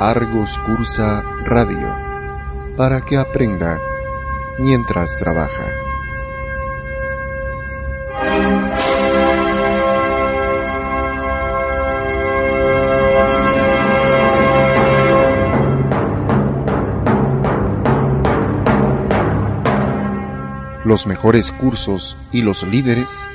[0.00, 1.92] Argos Cursa Radio,
[2.76, 3.80] para que aprenda
[4.56, 5.72] mientras trabaja.
[20.84, 23.28] Los mejores cursos y los líderes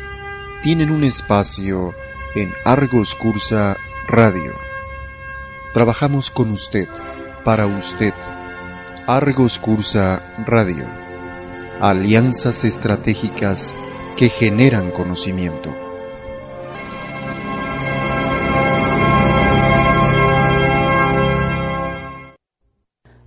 [0.64, 1.94] tienen un espacio
[2.36, 3.76] en Argos Cursa
[4.08, 4.73] Radio.
[5.74, 6.88] Trabajamos con usted,
[7.44, 8.14] para usted.
[9.08, 10.86] Argos Cursa Radio.
[11.82, 13.74] Alianzas estratégicas
[14.16, 15.83] que generan conocimiento.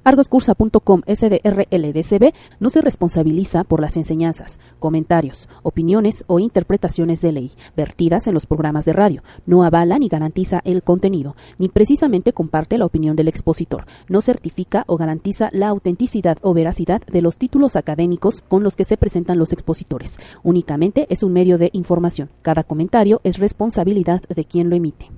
[0.06, 8.28] Argoscursa.com SDRLDCB no se responsabiliza por las enseñanzas, comentarios, opiniones o interpretaciones de ley vertidas
[8.28, 9.24] en los programas de radio.
[9.46, 13.86] No avala ni garantiza el contenido, ni precisamente comparte la opinión del expositor.
[14.08, 18.84] No certifica o garantiza la autenticidad o veracidad de los títulos académicos con los que
[18.84, 20.20] se presentan los expositores.
[20.44, 22.30] Únicamente es un medio de información.
[22.42, 25.10] Cada comentario es responsabilidad de quien lo emite.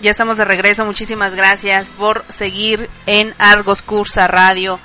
[0.00, 0.84] Ya estamos de regreso.
[0.84, 4.78] Muchísimas gracias por seguir en Argos Cursa Radio,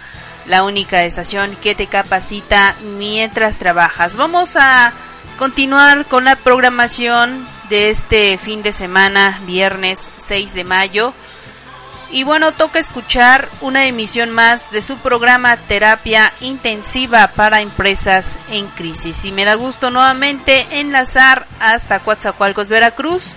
[0.48, 4.16] la única estación que te capacita mientras trabajas.
[4.16, 4.92] Vamos a
[5.38, 11.14] continuar con la programación de este fin de semana, viernes 6 de mayo.
[12.10, 18.66] Y bueno, toca escuchar una emisión más de su programa Terapia Intensiva para Empresas en
[18.68, 19.26] Crisis.
[19.26, 23.36] Y me da gusto nuevamente enlazar hasta Coatzacoalcos, Veracruz,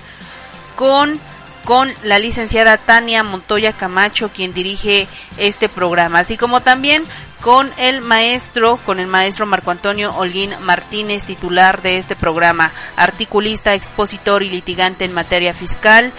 [0.75, 1.21] con
[1.67, 7.03] con la licenciada Tania Montoya Camacho, quien dirige este programa, así como también
[7.41, 13.75] con el maestro, con el maestro Marco Antonio Holguín Martínez, titular de este programa, articulista,
[13.75, 16.13] expositor y litigante en materia fiscal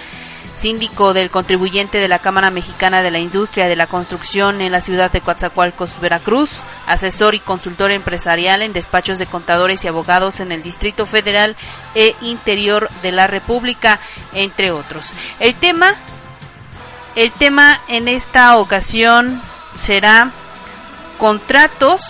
[0.57, 4.81] síndico del contribuyente de la Cámara Mexicana de la Industria de la Construcción en la
[4.81, 10.51] ciudad de Coatzacoalcos, Veracruz, asesor y consultor empresarial en despachos de contadores y abogados en
[10.51, 11.55] el Distrito Federal
[11.95, 13.99] e Interior de la República,
[14.33, 15.11] entre otros.
[15.39, 15.95] El tema,
[17.15, 19.41] el tema en esta ocasión
[19.77, 20.31] será
[21.17, 22.01] contratos,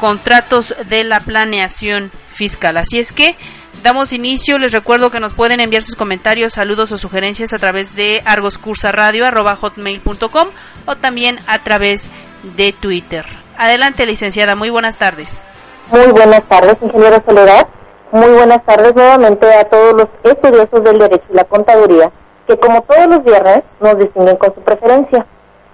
[0.00, 2.76] contratos de la planeación fiscal.
[2.76, 3.36] Así es que
[3.84, 4.58] damos inicio.
[4.58, 10.48] Les recuerdo que nos pueden enviar sus comentarios, saludos o sugerencias a través de argoscursaradio.com
[10.86, 12.10] o también a través
[12.56, 13.24] de Twitter.
[13.56, 14.56] Adelante, licenciada.
[14.56, 15.44] Muy buenas tardes.
[15.92, 17.68] Muy buenas tardes, ingeniero Soledad.
[18.10, 22.10] Muy buenas tardes nuevamente a todos los estudiosos del Derecho y la Contaduría,
[22.46, 25.26] que como todos los viernes nos distinguen con su preferencia.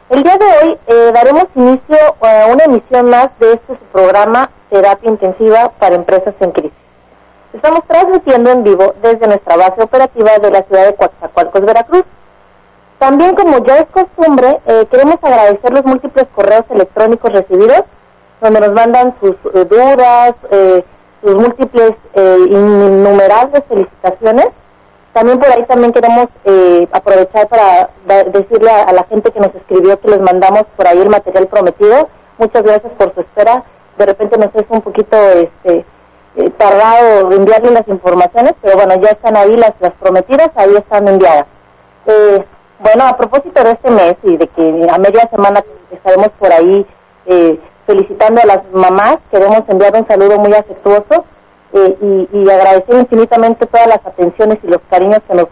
[0.08, 5.10] El día de hoy eh, daremos inicio a una emisión más de este programa Terapia
[5.10, 6.72] Intensiva para Empresas en Crisis.
[7.52, 12.04] Estamos transmitiendo en vivo desde nuestra base operativa de la ciudad de Coatzacoalcos, Veracruz.
[12.98, 17.82] También, como ya es costumbre, eh, queremos agradecer los múltiples correos electrónicos recibidos,
[18.40, 20.84] donde nos mandan sus eh, dudas, eh,
[21.22, 24.46] sus múltiples innumerables felicitaciones.
[25.12, 26.28] También por ahí también queremos
[26.92, 27.90] aprovechar para
[28.26, 31.46] decirle a, a, la gente que nos escribió que les mandamos por ahí el material
[31.48, 32.08] prometido.
[32.38, 33.64] Muchas gracias por su espera.
[33.98, 35.84] De repente nos es un poquito este
[36.40, 41.06] eh, tardado enviarle las informaciones, pero bueno, ya están ahí las, las prometidas, ahí están
[41.06, 41.46] enviadas.
[42.06, 42.44] Eh,
[42.78, 46.86] bueno, a propósito de este mes y de que a media semana estaremos por ahí
[47.26, 51.24] eh, felicitando a las mamás, queremos enviar un saludo muy afectuoso
[51.72, 55.46] y, y, agradecer infinitamente todas las atenciones y los cariños que nos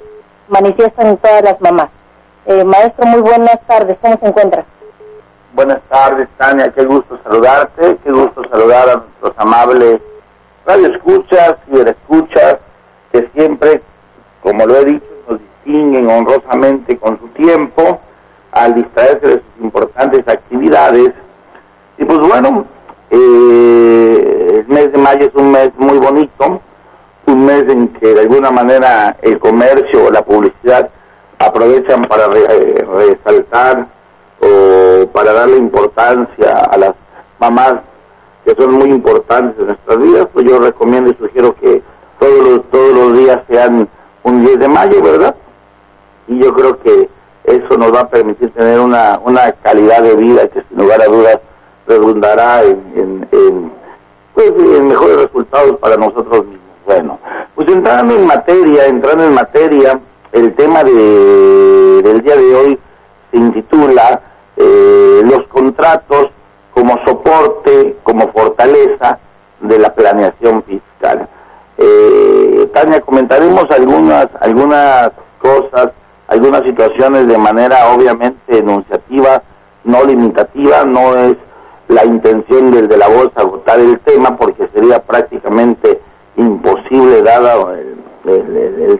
[0.48, 1.90] manifiestan todas las mamás.
[2.64, 4.64] maestro, muy buenas tardes, ¿cómo se encuentra?
[5.52, 10.00] Buenas tardes, Tania, qué gusto saludarte, qué gusto saludar a nuestros amables
[10.68, 12.56] radio escuchas, escuchas,
[13.10, 13.80] que siempre,
[14.42, 17.98] como lo he dicho, nos distinguen honrosamente con su tiempo
[18.52, 21.14] al distraerse de sus importantes actividades.
[21.96, 22.66] Y pues bueno,
[23.10, 26.60] eh, el mes de mayo es un mes muy bonito,
[27.24, 30.90] un mes en que de alguna manera el comercio o la publicidad
[31.38, 33.86] aprovechan para resaltar
[34.40, 36.94] o para darle importancia a las
[37.38, 37.88] mamás
[38.54, 41.82] que son muy importantes en nuestras vidas, pues yo recomiendo y sugiero que
[42.18, 43.86] todos los, todos los días sean
[44.22, 45.34] un 10 de mayo, ¿verdad?
[46.28, 47.08] y yo creo que
[47.44, 51.06] eso nos va a permitir tener una, una calidad de vida que sin lugar a
[51.06, 51.38] dudas
[51.86, 53.72] redundará en, en,
[54.34, 56.58] pues, mejores resultados para nosotros mismos.
[56.86, 57.18] Bueno,
[57.54, 60.00] pues entrando en materia, entrando en materia,
[60.32, 62.78] el tema de, del día de hoy
[63.30, 64.20] se intitula
[64.56, 66.30] eh, Los contratos
[66.78, 69.19] como soporte, como fortaleza
[69.60, 71.28] de la planeación fiscal.
[71.76, 75.10] Eh, Tania, comentaremos algunas, algunas
[75.40, 75.90] cosas,
[76.28, 79.42] algunas situaciones de manera obviamente enunciativa,
[79.82, 81.36] no limitativa, no es
[81.88, 86.00] la intención del de la voz agotar el tema porque sería prácticamente
[86.36, 87.98] imposible dado el,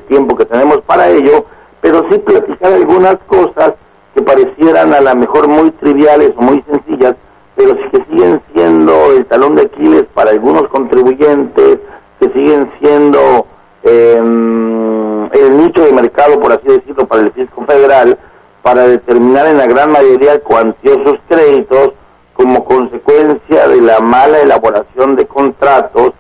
[0.09, 1.45] tiempo que tenemos para ello,
[1.81, 3.75] pero sí platicar algunas cosas
[4.15, 7.15] que parecieran a lo mejor muy triviales o muy sencillas,
[7.59, 11.81] pero que siguen siendo el talón de Aquiles para algunos contribuyentes,
[12.21, 13.47] que siguen siendo
[13.83, 18.17] em, el nicho de mercado, por así decirlo, para el fisco federal,
[18.63, 21.95] para determinar en la gran mayoría cuantiosos créditos
[22.35, 26.13] como consecuencia de la mala elaboración de contratos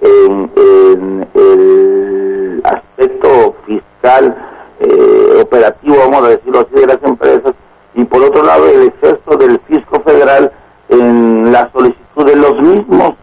[0.00, 4.34] en, el aspecto fiscal
[4.80, 7.54] eh, operativo, vamos a decirlo así, de las empresas,
[7.94, 10.50] y por otro lado el exceso del fisco federal
[10.88, 13.14] en la solicitud de los mismos.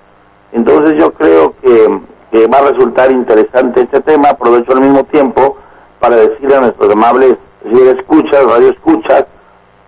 [0.51, 1.99] Entonces yo creo que,
[2.31, 5.57] que va a resultar interesante este tema, aprovecho al mismo tiempo
[5.99, 9.25] para decirle a nuestros amables escuchas, radio escuchas,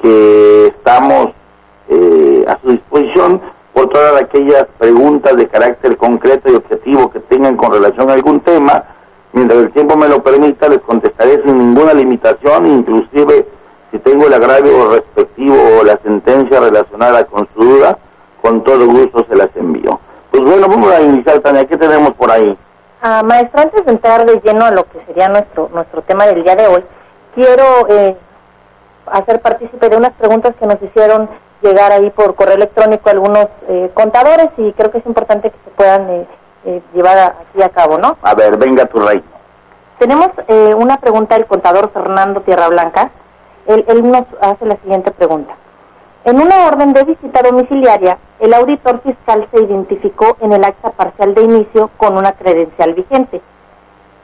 [0.02, 1.32] que estamos
[1.90, 3.42] eh, a su disposición
[3.74, 8.40] por todas aquellas preguntas de carácter concreto y objetivo que tengan con relación a algún
[8.40, 8.84] tema.
[9.34, 13.46] Mientras el tiempo me lo permita, les contestaré sin ninguna limitación, inclusive
[13.96, 17.98] si tengo el agravio respectivo o la sentencia relacionada con su duda,
[18.42, 19.98] con todo gusto se las envío.
[20.32, 22.58] Pues bueno, vamos a iniciar, Tania, ¿qué tenemos por ahí?
[23.02, 26.44] Ah, maestro, antes de entrar de lleno a lo que sería nuestro, nuestro tema del
[26.44, 26.84] día de hoy,
[27.36, 28.18] quiero eh,
[29.06, 31.30] hacer partícipe de unas preguntas que nos hicieron
[31.62, 35.70] llegar ahí por correo electrónico algunos eh, contadores y creo que es importante que se
[35.72, 36.28] puedan eh,
[36.66, 38.18] eh, llevar aquí a cabo, ¿no?
[38.22, 39.24] A ver, venga tu rey.
[40.00, 40.32] Tenemos
[40.76, 43.12] una pregunta del contador Fernando Tierra Blanca.
[43.68, 45.56] Él, nos hace la siguiente pregunta.
[46.24, 51.34] En una orden de visita domiciliaria, el auditor fiscal se identificó en el acta parcial
[51.34, 53.42] de inicio con una credencial vigente,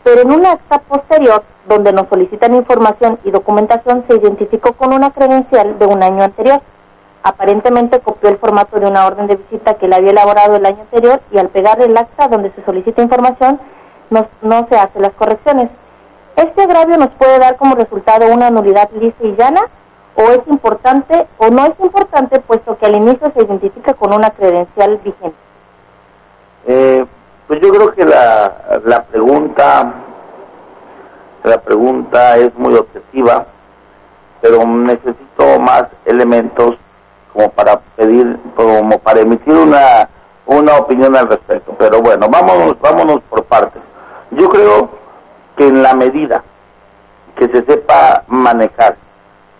[0.03, 5.11] pero en un acta posterior, donde nos solicitan información y documentación, se identificó con una
[5.11, 6.61] credencial de un año anterior
[7.23, 10.81] aparentemente copió el formato de una orden de visita que le había elaborado el año
[10.81, 13.59] anterior y al pegar el acta donde se solicita información
[14.09, 15.69] no, no se hace las correcciones.
[16.35, 19.61] ¿Este agravio nos puede dar como resultado una nulidad lisa y llana
[20.15, 24.31] o es importante o no es importante puesto que al inicio se identifica con una
[24.31, 25.37] credencial vigente?
[26.67, 27.05] Eh,
[27.47, 29.93] pues yo creo que la, la pregunta
[31.43, 33.45] la pregunta es muy objetiva,
[34.41, 36.75] pero necesito más elementos
[37.33, 40.07] como para pedir, como para emitir una,
[40.45, 41.73] una opinión al respecto.
[41.79, 43.81] Pero bueno, vámonos, vámonos por partes.
[44.31, 44.89] Yo creo
[45.55, 46.43] que en la medida
[47.35, 48.95] que se sepa manejar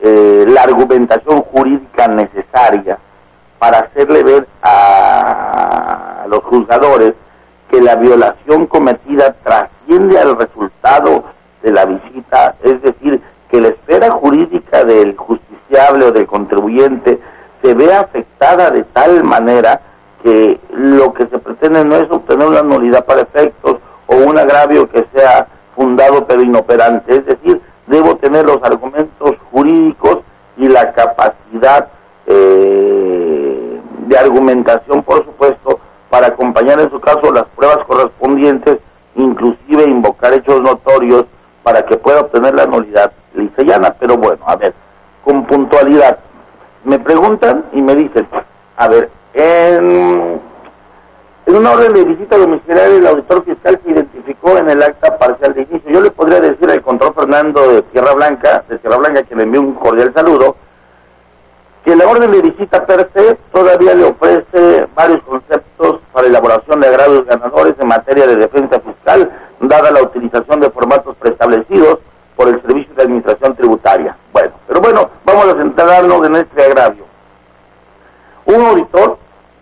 [0.01, 2.97] eh, la argumentación jurídica necesaria
[3.59, 7.13] para hacerle ver a los juzgadores
[7.69, 11.23] que la violación cometida trasciende al resultado
[11.61, 17.19] de la visita, es decir, que la esfera jurídica del justiciable o del contribuyente
[17.61, 19.79] se ve afectada de tal manera
[20.23, 23.77] que lo que se pretende no es obtener una nulidad para efectos
[24.07, 30.19] o un agravio que sea fundado pero inoperante, es decir, debo tener los argumentos jurídicos
[30.57, 31.87] y la capacidad
[32.25, 38.79] eh, de argumentación, por supuesto, para acompañar en su caso las pruebas correspondientes,
[39.15, 41.25] inclusive invocar hechos notorios
[41.63, 43.11] para que pueda obtener la nulidad
[43.63, 43.93] llana.
[43.99, 44.73] Pero bueno, a ver,
[45.23, 46.17] con puntualidad,
[46.83, 48.27] me preguntan y me dicen,
[48.77, 50.39] a ver, en,
[51.45, 55.53] en una orden de visita domiciliaria el auditor fiscal se identificó en el acta parcial
[55.53, 55.91] de inicio.
[55.91, 59.43] Yo le podría decir al control Fernando de Tierra Blanca, de Tierra Blanca, que le
[59.43, 60.55] envío un cordial saludo,
[61.83, 66.87] que la orden de visita per se todavía le ofrece varios conceptos para elaboración de
[66.87, 71.99] agravios ganadores en materia de defensa fiscal, dada la utilización de formatos preestablecidos
[72.35, 74.15] por el Servicio de Administración Tributaria.
[74.31, 77.03] Bueno, pero bueno, vamos a centrarnos en este agravio.
[78.45, 79.17] Un auditor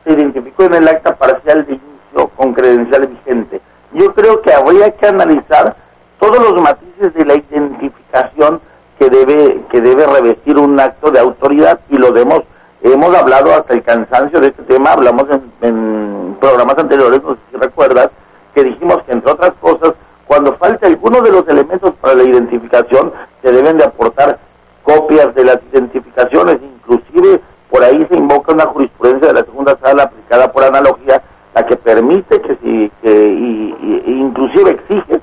[0.09, 3.61] se identificó en el acta parcial de inicio con credencial vigente.
[3.93, 5.75] Yo creo que habría que analizar
[6.19, 8.59] todos los matices de la identificación
[8.97, 12.41] que debe que debe revestir un acto de autoridad y lo demos
[12.81, 17.39] hemos hablado hasta el cansancio de este tema hablamos en, en programas anteriores no sé
[17.51, 18.09] si recuerdas
[18.53, 19.93] que dijimos que entre otras cosas
[20.27, 23.11] cuando falta alguno de los elementos para la identificación,
[23.41, 24.37] se deben de aportar
[24.83, 30.03] copias de las identificaciones, inclusive por ahí se invoca una jurisprudencia de la segunda sala
[30.03, 31.21] aplicada por analogía,
[31.53, 35.19] la que permite que si, que, y, inclusive exige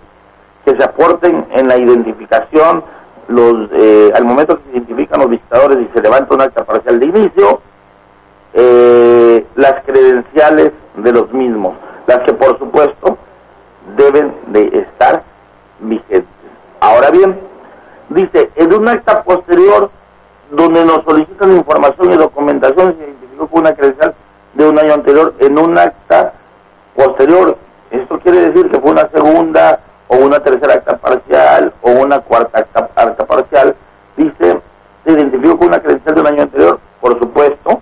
[0.64, 2.82] que se aporten en la identificación
[3.28, 7.00] los eh, al momento que se identifican los visitadores y se levanta un acta parcial
[7.00, 7.60] de inicio,
[8.54, 11.74] eh, las credenciales de los mismos,
[12.06, 13.18] las que por supuesto
[13.96, 15.22] deben de estar
[15.80, 16.28] vigentes.
[16.80, 17.36] Ahora bien,
[18.08, 19.90] dice, en un acta posterior
[20.50, 24.14] donde nos solicitan información y documentación se identificó con una credencial
[24.54, 26.32] de un año anterior en un acta
[26.94, 27.56] posterior.
[27.90, 32.60] Esto quiere decir que fue una segunda o una tercera acta parcial o una cuarta
[32.60, 33.74] acta, acta parcial.
[34.16, 34.60] Dice,
[35.04, 37.80] se identificó con una credencial de un año anterior, por supuesto,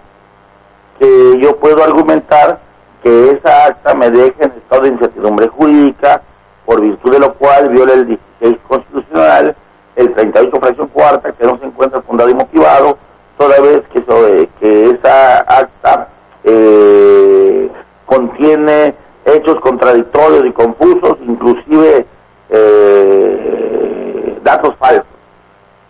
[0.99, 2.59] que yo puedo argumentar
[3.03, 6.23] que esa acta me deje en estado de incertidumbre jurídica,
[6.65, 9.55] por virtud de lo cual viola el 16 constitucional,
[9.97, 12.99] el 38 fracción cuarta, que no se encuentra fundado y motivado,
[13.39, 16.09] toda vez que, sobre, que esa acta
[16.43, 17.71] eh,
[18.07, 18.95] contiene
[19.25, 22.07] hechos contradictorios y confusos, inclusive
[22.51, 25.07] eh, datos falsos.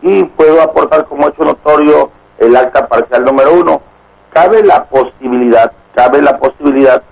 [0.03, 3.81] Y puedo aportar como hecho notorio el acta parcial número uno.
[4.31, 7.03] Cabe la posibilidad, cabe la posibilidad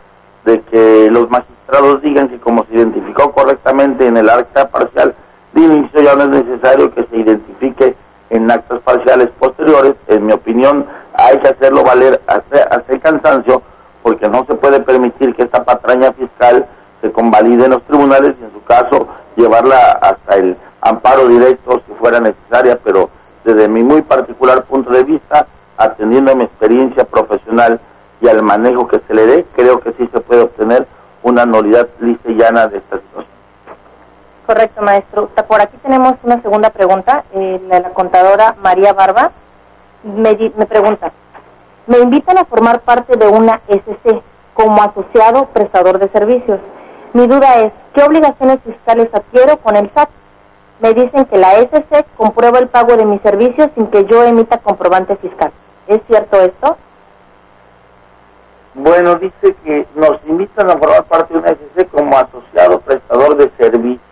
[0.45, 5.15] de que los magistrados digan que como se identificó correctamente en el acta parcial
[5.53, 7.95] de inicio ya no es necesario que se identifique
[8.31, 9.95] en actas parciales posteriores.
[10.09, 13.63] En mi opinión, hay que hacerlo valer hasta el cansancio
[14.03, 16.67] porque no se puede permitir que esta patraña fiscal
[17.01, 21.95] se convalide en los tribunales y en su caso llevarla hasta el amparo directo si
[21.95, 23.11] fuera necesaria, pero
[23.45, 25.47] desde mi muy particular punto de vista,
[25.77, 27.81] atendiendo a mi experiencia profesional
[28.21, 30.87] y al manejo que se le dé, creo que sí se puede obtener
[31.23, 33.12] una nulidad lisa y llana de esta situación.
[34.47, 35.29] Correcto, maestro.
[35.29, 37.25] Por aquí tenemos una segunda pregunta.
[37.33, 39.31] Eh, la, contadora María Barba
[40.03, 41.13] me, me pregunta,
[41.87, 44.21] me invitan a formar parte de una SC
[44.55, 46.61] como asociado prestador de servicios.
[47.13, 50.09] Mi duda es, ¿qué obligaciones fiscales adquiero con el SAT?
[50.81, 54.59] Me dicen que la SC comprueba el pago de mis servicios sin que yo emita
[54.59, 55.53] comprobante fiscal.
[55.87, 56.77] ¿Es cierto esto?
[58.75, 63.51] Bueno, dice que nos invitan a formar parte de una SC como asociado prestador de
[63.59, 64.12] servicios.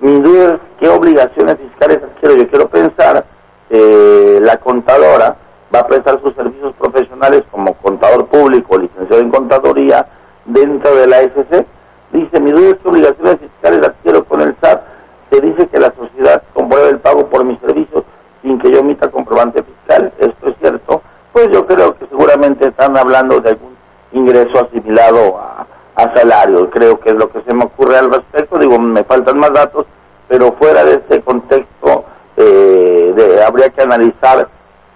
[0.00, 2.36] Es qué obligaciones fiscales adquiero.
[2.36, 3.24] Yo quiero pensar
[3.70, 5.36] eh, la contadora
[5.74, 10.06] va a prestar sus servicios profesionales como contador público, licenciado en contaduría,
[10.44, 11.66] dentro de la SC.
[12.12, 14.82] Dice, mi duda es qué obligaciones fiscales adquiero con el SAT.
[15.30, 18.04] Se dice que la sociedad comprueba el pago por mis servicios
[18.40, 20.12] sin que yo emita comprobante fiscal.
[20.18, 21.02] Esto es cierto.
[21.32, 23.76] Pues yo creo que seguramente están hablando de algún
[24.12, 25.66] ingreso asimilado a,
[25.98, 26.70] a salario.
[26.70, 28.58] Creo que es lo que se me ocurre al respecto.
[28.58, 29.86] Digo, me faltan más datos,
[30.28, 32.04] pero fuera de este contexto
[32.36, 34.48] eh, de, habría que analizar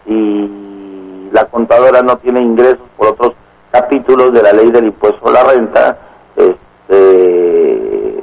[0.07, 3.33] y la contadora no tiene ingresos por otros
[3.73, 5.99] capítulos de la ley del impuesto a la renta,
[6.37, 8.23] este,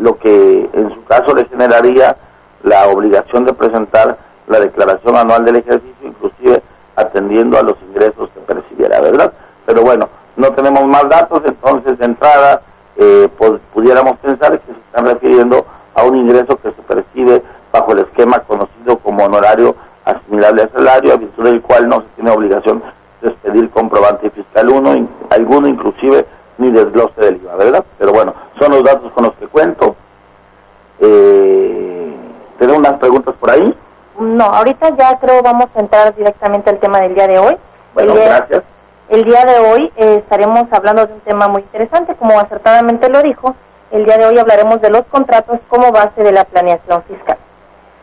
[0.00, 2.16] lo que en su caso le generaría
[2.62, 6.62] la obligación de presentar la declaración anual del ejercicio, inclusive
[6.94, 9.32] atendiendo a los ingresos que percibiera, ¿verdad?
[9.66, 12.60] Pero bueno, no tenemos más datos, entonces de entrada
[12.96, 17.92] eh, pues, pudiéramos pensar que se están refiriendo a un ingreso que se percibe bajo
[17.92, 19.74] el esquema conocido como honorario
[20.04, 22.82] asimilable al salario, a virtud del cual no se tiene obligación
[23.20, 26.26] de expedir comprobante fiscal uno, alguno inclusive
[26.58, 27.84] ni desglose del IVA, ¿verdad?
[27.98, 29.96] Pero bueno, son los datos con los que cuento.
[31.00, 32.14] Eh,
[32.58, 33.74] ¿Tenemos unas preguntas por ahí?
[34.18, 37.56] No, ahorita ya creo vamos a entrar directamente al tema del día de hoy.
[37.94, 38.62] Bueno, gracias.
[39.08, 43.22] El día de hoy eh, estaremos hablando de un tema muy interesante, como acertadamente lo
[43.22, 43.54] dijo.
[43.92, 47.36] El día de hoy hablaremos de los contratos como base de la planeación fiscal.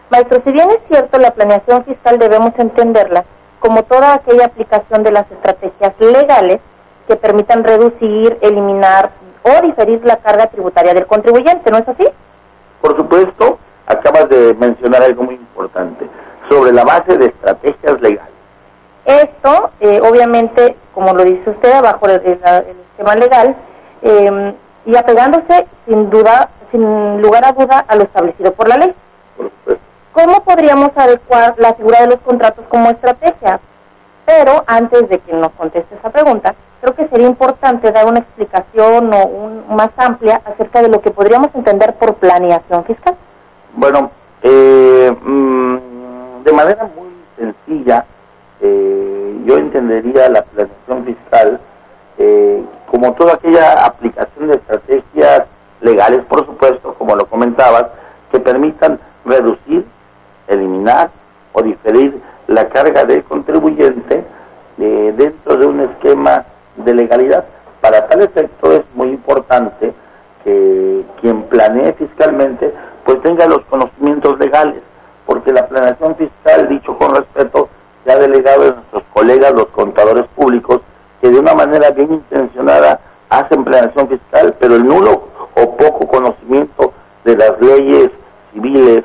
[0.09, 3.25] Maestro, si bien es cierto, la planeación fiscal debemos entenderla
[3.59, 6.61] como toda aquella aplicación de las estrategias legales
[7.07, 12.07] que permitan reducir, eliminar o diferir la carga tributaria del contribuyente, ¿no es así?
[12.81, 13.57] Por supuesto,
[13.87, 16.07] acabas de mencionar algo muy importante,
[16.47, 18.32] sobre la base de estrategias legales.
[19.05, 23.55] Esto, eh, obviamente, como lo dice usted, bajo el, esquema legal,
[24.01, 24.53] eh,
[24.85, 28.93] y apegándose sin duda, sin lugar a duda, a lo establecido por la ley.
[29.37, 29.83] Supuesto.
[30.13, 33.59] ¿Cómo podríamos adecuar la figura de los contratos como estrategia?
[34.25, 39.11] Pero antes de que nos conteste esa pregunta, creo que sería importante dar una explicación
[39.13, 43.15] o un, más amplia acerca de lo que podríamos entender por planeación fiscal.
[43.73, 44.11] Bueno,
[44.43, 48.05] eh, mm, de manera muy sencilla,
[48.65, 51.59] eh, yo entendería la planeación fiscal
[52.17, 55.43] eh, como toda aquella aplicación de estrategias
[55.81, 57.87] legales, por supuesto, como lo comentabas,
[58.31, 59.85] que permitan reducir,
[60.47, 61.09] eliminar
[61.51, 64.23] o diferir la carga del contribuyente
[64.79, 66.45] eh, dentro de un esquema
[66.77, 67.43] de legalidad.
[67.81, 69.93] Para tal efecto es muy importante
[70.45, 74.81] que quien planee fiscalmente pues tenga los conocimientos legales,
[75.25, 77.67] porque la planeación fiscal, dicho con respeto,
[78.33, 80.81] a nuestros colegas, los contadores públicos,
[81.21, 82.99] que de una manera bien intencionada
[83.29, 88.09] hacen planeación fiscal, pero el nulo o poco conocimiento de las leyes
[88.51, 89.03] civiles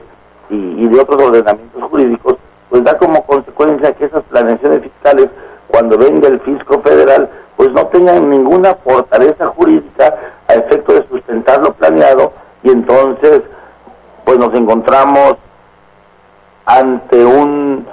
[0.51, 2.37] y, de otros ordenamientos jurídicos,
[2.71, 5.29] pues da como consecuencia que esas planeaciones fiscales,
[5.69, 10.15] cuando venga el fisco federal, pues no tengan ninguna fortaleza jurídica
[10.49, 12.33] a efecto de sustentar lo planeado
[12.63, 13.43] y entonces
[14.25, 15.35] pues nos encontramos
[16.65, 17.87] ante un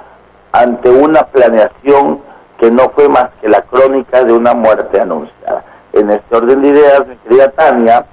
[0.56, 2.20] ante una planeación
[2.58, 5.64] que no fue más que la crónica de una muerte anunciada.
[5.92, 6.70] En este orden de
[7.06, 8.04] mi querida Tania,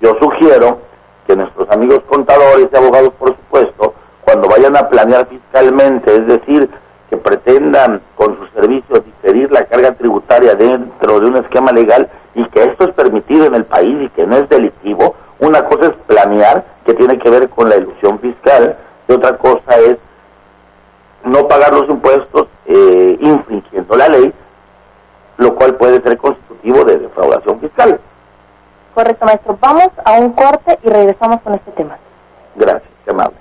[0.00, 0.78] yo sugiero
[1.26, 6.68] que nuestros amigos contadores y abogados, por supuesto, cuando vayan a planear fiscalmente, es decir,
[7.10, 12.44] que pretendan con sus servicios diferir la carga tributaria dentro de un esquema legal y
[12.46, 15.94] que esto es permitido en el país y que no es delictivo, una cosa es
[16.06, 18.76] planear, que tiene que ver con la ilusión fiscal,
[19.08, 19.98] y otra cosa es
[21.24, 24.32] no pagar los impuestos eh, infringiendo la ley,
[25.36, 28.00] lo cual puede ser constitutivo de defraudación fiscal.
[28.94, 29.58] Correcto, maestro.
[29.60, 31.96] Vamos a un corte y regresamos con este tema.
[32.56, 33.36] Gracias, qué amable.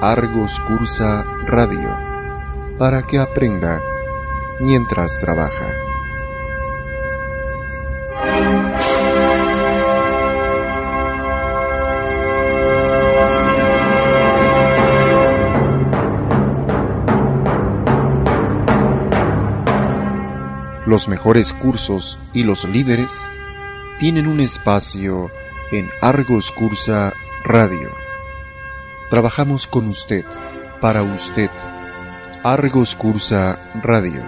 [0.00, 1.90] Argos Cursa Radio,
[2.78, 3.80] para que aprenda
[4.60, 5.87] mientras trabaja.
[20.98, 23.30] Los mejores cursos y los líderes
[24.00, 25.30] tienen un espacio
[25.70, 27.12] en Argos Cursa
[27.44, 27.92] Radio.
[29.08, 30.24] Trabajamos con usted,
[30.80, 31.50] para usted.
[32.42, 34.24] Argos Cursa Radio.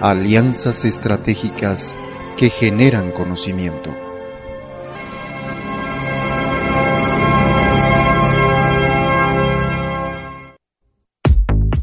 [0.00, 1.92] Alianzas estratégicas
[2.36, 4.01] que generan conocimiento.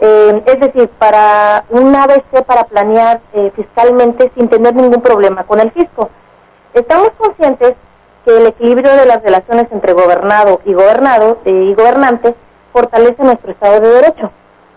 [0.00, 3.20] Eh, es decir, para un ABC para planear
[3.54, 6.10] fiscalmente sin tener ningún problema con el fisco.
[6.74, 7.76] Estamos conscientes
[8.24, 12.34] que el equilibrio de las relaciones entre gobernado y gobernado eh, y gobernante
[12.72, 14.30] fortalece nuestro Estado de Derecho.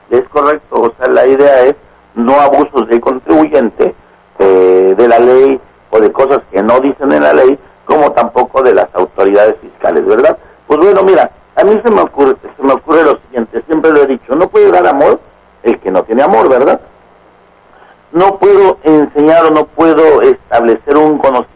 [0.10, 1.76] Es correcto, o sea, la idea es
[2.16, 3.94] no abusos del contribuyente,
[4.40, 8.62] eh, de la ley o de cosas que no dicen en la ley, como tampoco
[8.62, 10.38] de las autoridades fiscales, ¿verdad?
[10.68, 14.04] Pues bueno, mira, a mí se me ocurre, se me ocurre lo siguiente, siempre lo
[14.04, 15.20] he dicho, no puede dar amor
[15.64, 16.80] el que no tiene amor, ¿verdad?
[18.12, 21.47] No puedo enseñar o no puedo establecer un conocimiento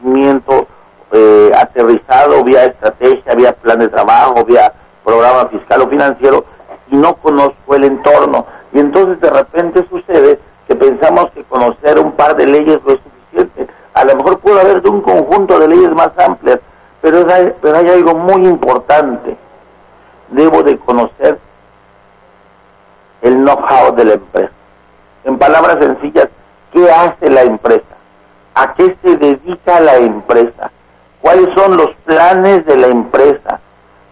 [1.82, 4.72] aterrizado vía estrategia, vía plan de trabajo, vía
[5.04, 6.46] programa fiscal o financiero,
[6.90, 8.46] y no conozco el entorno.
[8.74, 13.00] Y entonces de repente sucede que pensamos que conocer un par de leyes no es
[13.02, 13.68] suficiente.
[13.94, 16.60] A lo mejor puede haber un conjunto de leyes más amplias,
[17.02, 19.36] pero hay, pero hay algo muy importante.
[20.30, 21.40] Debo de conocer
[23.22, 24.54] el know-how de la empresa.
[25.24, 26.28] En palabras sencillas,
[26.72, 27.84] ¿qué hace la empresa?
[28.54, 30.72] ¿A qué se dedica la empresa?
[31.22, 31.96] ¿Cuáles son los
[32.32, 33.60] planes de la empresa?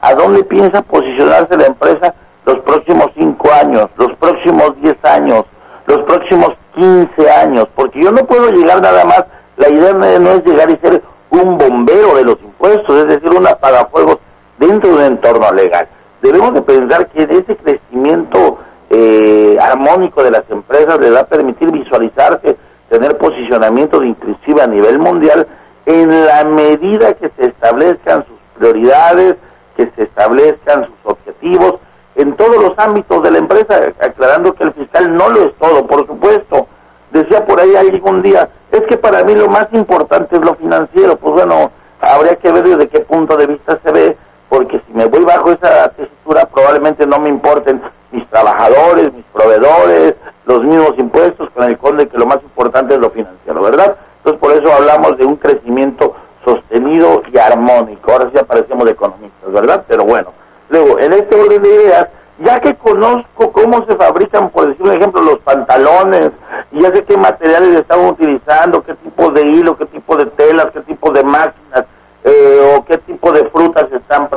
[0.02, 2.14] ¿A dónde piensa posicionarse la empresa
[2.46, 5.46] los próximos cinco años, los próximos diez años,
[5.88, 7.68] los próximos quince años?
[7.76, 9.26] Porque yo no puedo llegar nada más,
[9.58, 13.48] la idea no es llegar y ser un bombero de los impuestos, es decir, un
[13.48, 14.18] apagafuegos
[14.58, 15.88] dentro de un entorno legal.
[16.22, 21.72] Debemos de pensar que ese crecimiento eh, armónico de las empresas les va a permitir
[21.72, 22.58] visualizarse,
[22.90, 25.46] tener posicionamientos inclusive a nivel mundial
[25.86, 29.36] en la medida que se establezcan sus prioridades,
[29.76, 31.76] que se establezcan sus objetivos
[32.16, 35.88] en todos los ámbitos de la empresa, aclarando que el fiscal no lo es todo,
[35.88, 36.68] por supuesto.
[37.12, 41.16] Decía por ahí algún día, es que para mí lo más importante es lo financiero,
[41.18, 44.18] pues bueno, habría que ver desde qué punto de vista se ve,
[44.50, 50.16] porque si me voy bajo esa tesitura probablemente no me importen mis trabajadores, mis proveedores,
[50.46, 53.96] los mismos impuestos, con el conde que lo más importante es lo financiero, ¿verdad?
[54.38, 58.12] Por eso hablamos de un crecimiento sostenido y armónico.
[58.12, 59.84] Ahora sí aparecemos de economistas, ¿verdad?
[59.88, 60.32] Pero bueno,
[60.70, 62.08] luego, en este orden de ideas,
[62.40, 66.32] ya que conozco cómo se fabrican, por decir un ejemplo, los pantalones,
[66.72, 70.68] y ya sé qué materiales están utilizando, qué tipo de hilo, qué tipo de telas,
[70.72, 71.86] qué tipo de máquinas,
[72.24, 74.30] eh, o qué tipo de frutas están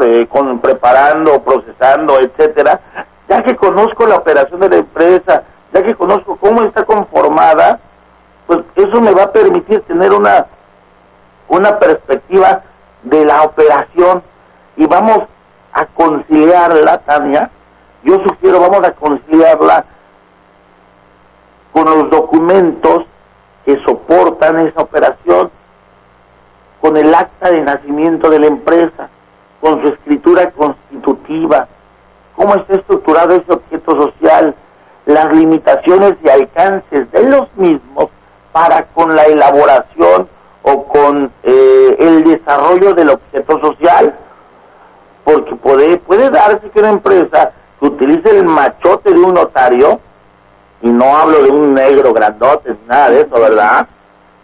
[0.60, 2.80] preparando, procesando, etcétera,
[3.28, 7.78] ya que conozco la operación de la empresa, ya que conozco cómo está conformada,
[8.52, 10.46] pues eso me va a permitir tener una,
[11.48, 12.62] una perspectiva
[13.02, 14.22] de la operación.
[14.76, 15.24] Y vamos
[15.72, 17.50] a conciliarla, Tania,
[18.02, 19.84] yo sugiero vamos a conciliarla
[21.72, 23.04] con los documentos
[23.64, 25.50] que soportan esa operación,
[26.80, 29.08] con el acta de nacimiento de la empresa,
[29.60, 31.68] con su escritura constitutiva,
[32.34, 34.54] cómo está estructurado ese objeto social,
[35.06, 38.10] las limitaciones y alcances de los mismos
[38.52, 40.28] para con la elaboración
[40.62, 44.14] o con eh, el desarrollo del objeto social.
[45.24, 50.00] Porque puede, puede darse que una empresa que utilice el machote de un notario,
[50.82, 53.86] y no hablo de un negro grandote, nada de eso, ¿verdad?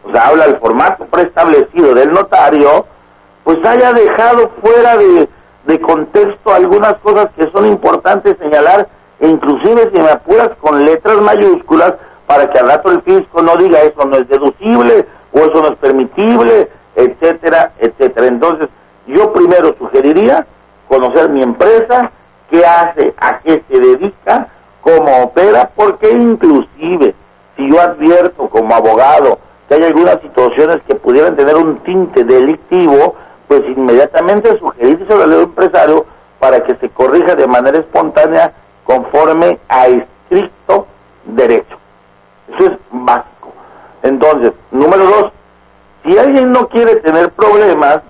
[0.05, 2.87] O sea, habla del formato preestablecido del notario,
[3.44, 5.29] pues haya dejado fuera de,
[5.64, 8.87] de contexto algunas cosas que son importantes señalar,
[9.21, 11.94] e inclusive si me apuras con letras mayúsculas,
[12.28, 15.68] para que al rato el fisco no diga eso no es deducible o eso no
[15.68, 18.26] es permitible, etcétera, etcétera.
[18.26, 18.68] Entonces,
[19.08, 20.46] yo primero sugeriría
[20.86, 22.10] conocer mi empresa,
[22.50, 24.48] qué hace, a qué se dedica,
[24.82, 27.14] cómo opera, porque inclusive
[27.56, 33.16] si yo advierto como abogado que hay algunas situaciones que pudieran tener un tinte delictivo,
[33.48, 36.06] pues inmediatamente sugerirse al empresario
[36.38, 38.52] para que se corrija de manera espontánea
[38.84, 40.86] conforme a estricto
[41.24, 41.76] derecho.
[42.54, 43.52] Eso es básico.
[44.02, 45.32] Entonces, número dos,
[46.02, 48.00] si alguien no quiere tener problemas,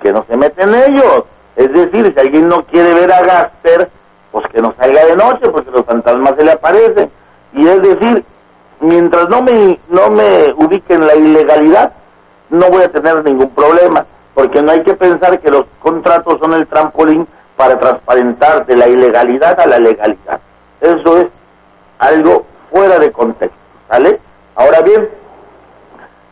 [0.00, 1.24] que no se mete en ellos.
[1.56, 3.90] Es decir, si alguien no quiere ver a Gasper,
[4.32, 7.10] pues que no salga de noche, porque los fantasmas se le aparecen.
[7.52, 8.24] Y es decir,
[8.80, 10.96] mientras no me, no me ubique
[11.50, 11.92] ilegalidad,
[12.50, 16.54] no voy a tener ningún problema, porque no hay que pensar que los contratos son
[16.54, 20.40] el trampolín para transparentar de la ilegalidad a la legalidad.
[20.80, 21.26] Eso es
[21.98, 23.58] algo fuera de contexto.
[24.54, 25.08] Ahora bien,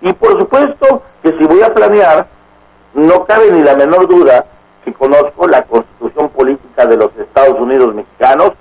[0.00, 2.26] y por supuesto que si voy a planear,
[2.94, 4.44] no cabe ni la menor duda
[4.84, 8.52] que conozco la constitución política de los Estados Unidos mexicanos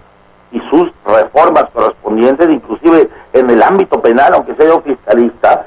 [0.52, 5.66] y sus reformas correspondientes, inclusive en el ámbito penal, aunque sea yo fiscalista,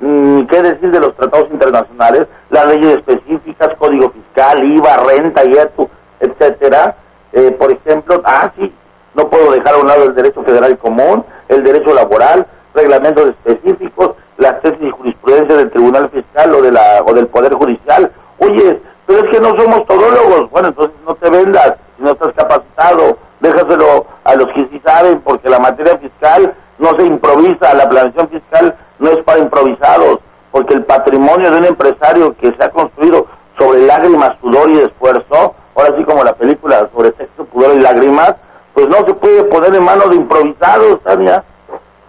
[0.00, 5.88] ni qué decir de los tratados internacionales, las leyes específicas, código fiscal, IVA, renta, IETU,
[6.20, 6.96] etcétera.
[7.32, 8.72] Eh, por ejemplo, ah, sí,
[9.14, 14.12] no puedo dejar a un lado el derecho federal común, el derecho laboral, reglamentos específicos,
[14.36, 18.10] las tesis y jurisprudencia del Tribunal Fiscal o, de la, o del Poder Judicial.
[18.38, 20.50] Oye, pero es que no somos todólogos.
[20.50, 25.20] Bueno, entonces no te vendas, si no estás capacitado, déjaselo a los que sí saben,
[25.20, 30.20] porque la materia fiscal no se improvisa, la planeación fiscal no es para improvisados,
[30.52, 33.26] porque el patrimonio de un empresario que se ha construido
[33.58, 38.34] sobre lágrimas, sudor y esfuerzo, ahora sí como la película sobre sexo, pudor y lágrimas,
[38.74, 41.42] pues no se puede poner en manos de improvisados, Tania.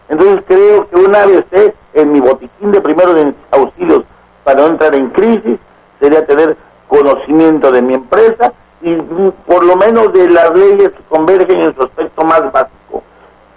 [0.09, 1.45] Entonces creo que una vez
[1.93, 4.03] en mi botiquín de primeros auxilios
[4.43, 5.59] para no entrar en crisis
[5.99, 8.51] sería tener conocimiento de mi empresa
[8.81, 8.95] y
[9.47, 13.03] por lo menos de las leyes que convergen en su aspecto más básico.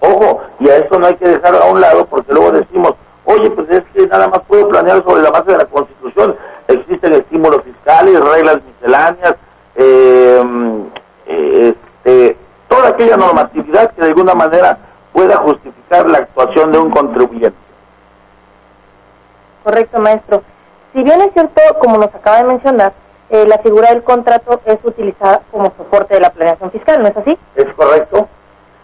[0.01, 2.95] Ojo, Y a eso no hay que dejarlo a un lado porque luego decimos,
[3.25, 6.37] oye, pues es que nada más puedo planear sobre la base de la Constitución.
[6.69, 9.35] Existen estímulos fiscales, reglas misceláneas,
[9.77, 10.43] eh,
[11.27, 12.37] este,
[12.69, 14.79] toda aquella normatividad que de alguna manera
[15.13, 17.57] pueda justificar la actuación de un contribuyente.
[19.63, 20.43] Correcto, maestro.
[20.93, 22.93] Si bien es cierto, como nos acaba de mencionar,
[23.31, 27.17] eh, la figura del contrato es utilizada como soporte de la planeación fiscal, ¿no es
[27.17, 27.39] así?
[27.57, 28.29] Es correcto.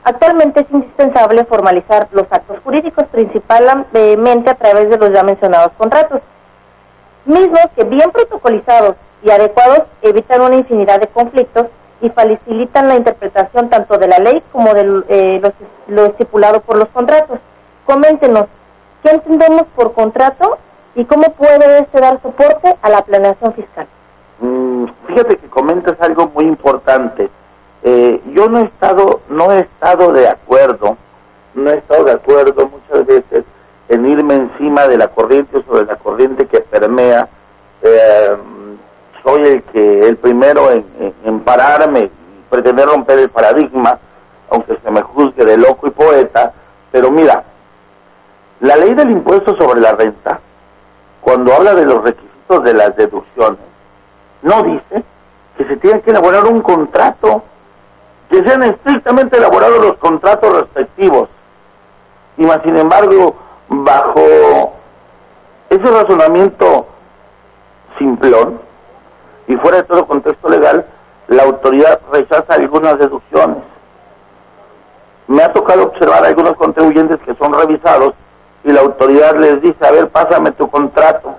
[0.03, 6.23] Actualmente es indispensable formalizar los actos jurídicos principalmente a través de los ya mencionados contratos,
[7.27, 11.67] mismos que bien protocolizados y adecuados evitan una infinidad de conflictos
[12.01, 15.53] y facilitan la interpretación tanto de la ley como de eh,
[15.89, 17.39] lo, estipulado por los contratos.
[17.85, 18.47] Coméntenos,
[19.03, 20.57] ¿qué entendemos por contrato
[20.95, 23.87] y cómo puede este dar soporte a la planeación fiscal?
[24.41, 27.29] Mm, fíjate que comentas algo muy importante.
[27.83, 30.97] Eh, yo no he estado, no he estado de acuerdo,
[31.55, 33.45] no he estado de acuerdo muchas veces
[33.89, 37.29] en irme encima de la corriente o sobre la corriente que permea.
[37.83, 38.37] Eh,
[39.23, 42.11] soy el que el primero en, pararme y
[42.49, 43.99] pretender romper el paradigma,
[44.51, 46.53] aunque se me juzgue de loco y poeta.
[46.93, 47.43] Pero mira,
[48.61, 50.39] la ley del impuesto sobre la renta,
[51.21, 53.59] cuando habla de los requisitos de las deducciones,
[54.43, 55.03] no dice
[55.57, 57.43] que se tiene que elaborar un contrato
[58.41, 61.29] que sean estrictamente elaborados los contratos respectivos.
[62.37, 63.37] Y más sin embargo,
[63.69, 64.73] bajo
[65.69, 66.87] ese razonamiento
[67.99, 68.59] simplón
[69.47, 70.87] y fuera de todo contexto legal,
[71.29, 73.59] la autoridad rechaza algunas deducciones.
[75.29, 78.15] Me ha tocado observar a algunos contribuyentes que son revisados
[78.65, 81.35] y la autoridad les dice, a ver, pásame tu contrato,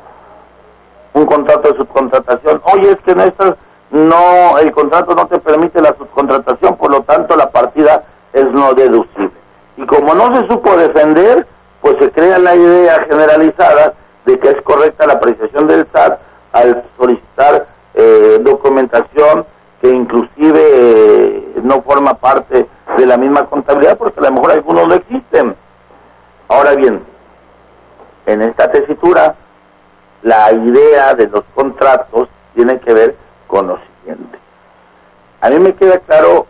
[1.14, 2.62] un contrato de subcontratación.
[2.74, 3.56] Oye, es que no estás
[3.92, 8.74] no, el contrato no te permite la subcontratación, por lo tanto la partida es no
[8.74, 9.32] deducible.
[9.78, 11.46] Y como no se supo defender,
[11.82, 13.94] pues se crea la idea generalizada
[14.26, 16.20] de que es correcta la apreciación del SAT
[16.54, 19.46] al solicitar eh, documentación
[19.82, 24.88] que inclusive eh, no forma parte de la misma contabilidad porque a lo mejor algunos
[24.88, 25.56] no existen.
[26.48, 27.02] Ahora bien,
[28.26, 29.36] en esta tesitura,
[30.22, 33.16] la idea de los contratos tiene que ver
[33.52, 34.40] con lo siguiente.
[35.42, 36.48] A mí me queda claro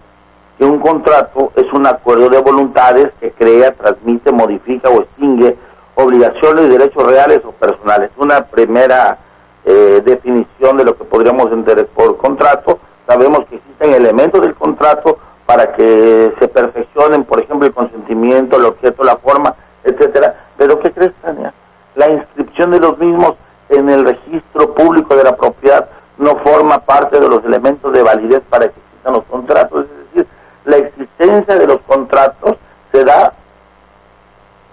[0.57, 5.57] que un contrato es un acuerdo de voluntades que crea, transmite, modifica o extingue
[5.95, 8.11] obligaciones y derechos reales o personales.
[8.17, 9.17] Una primera
[9.65, 12.79] eh, definición de lo que podríamos entender por contrato.
[13.07, 18.65] Sabemos que existen elementos del contrato para que se perfeccionen, por ejemplo, el consentimiento, el
[18.65, 20.35] objeto, la forma, etcétera.
[20.57, 21.53] Pero ¿qué crees, Tania?
[21.95, 23.35] La inscripción de los mismos
[23.69, 25.89] en el registro público de la propiedad
[26.21, 29.85] no forma parte de los elementos de validez para que existan los contratos.
[29.85, 30.27] Es decir,
[30.65, 32.57] la existencia de los contratos
[32.91, 33.33] se da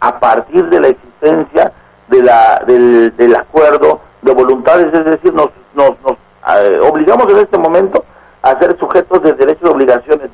[0.01, 1.73] a partir de la existencia
[2.09, 6.17] de la, del, del acuerdo de voluntades, es decir, nos, nos, nos
[6.57, 8.05] eh, obligamos en este momento
[8.43, 10.31] a ser sujetos de derechos y obligaciones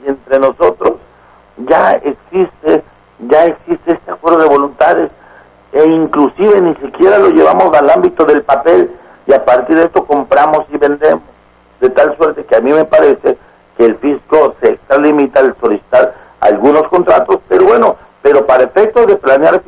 [19.34, 19.63] planear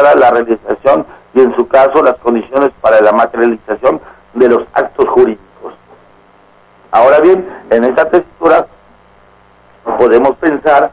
[0.00, 4.00] la realización y en su caso las condiciones para la materialización
[4.34, 5.74] de los actos jurídicos.
[6.90, 8.66] Ahora bien, en esta textura
[9.98, 10.92] podemos pensar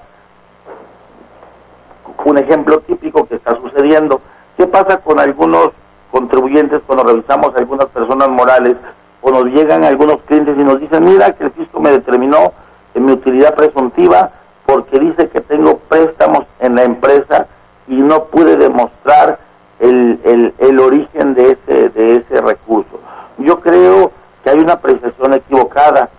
[2.26, 4.22] un ejemplo típico que está sucediendo.
[4.58, 5.72] ¿Qué pasa con algunos
[6.12, 8.76] contribuyentes cuando revisamos algunas personas morales
[9.22, 12.54] o nos llegan algunos clientes y nos dicen, mira que el fisco me determinó
[12.94, 14.32] en mi utilidad presuntiva
[14.66, 17.48] porque dice que tengo préstamos en la empresa
[17.90, 19.40] y no pude demostrar
[19.80, 23.00] el, el, el origen de ese, de ese recurso.
[23.40, 24.12] Yo creo
[24.44, 26.10] que hay una apreciación equivocada,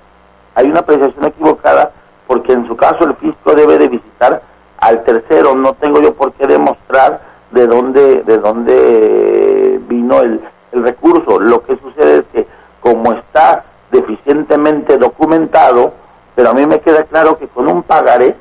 [0.54, 1.92] hay una apreciación equivocada
[2.26, 4.42] porque en su caso el fisco debe de visitar
[4.78, 10.40] al tercero, no tengo yo por qué demostrar de dónde, de dónde vino el,
[10.72, 11.38] el recurso.
[11.38, 12.46] Lo que sucede es que
[12.80, 15.92] como está deficientemente documentado,
[16.34, 18.34] pero a mí me queda claro que con un pagaré,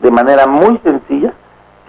[0.00, 1.32] de manera muy sencilla,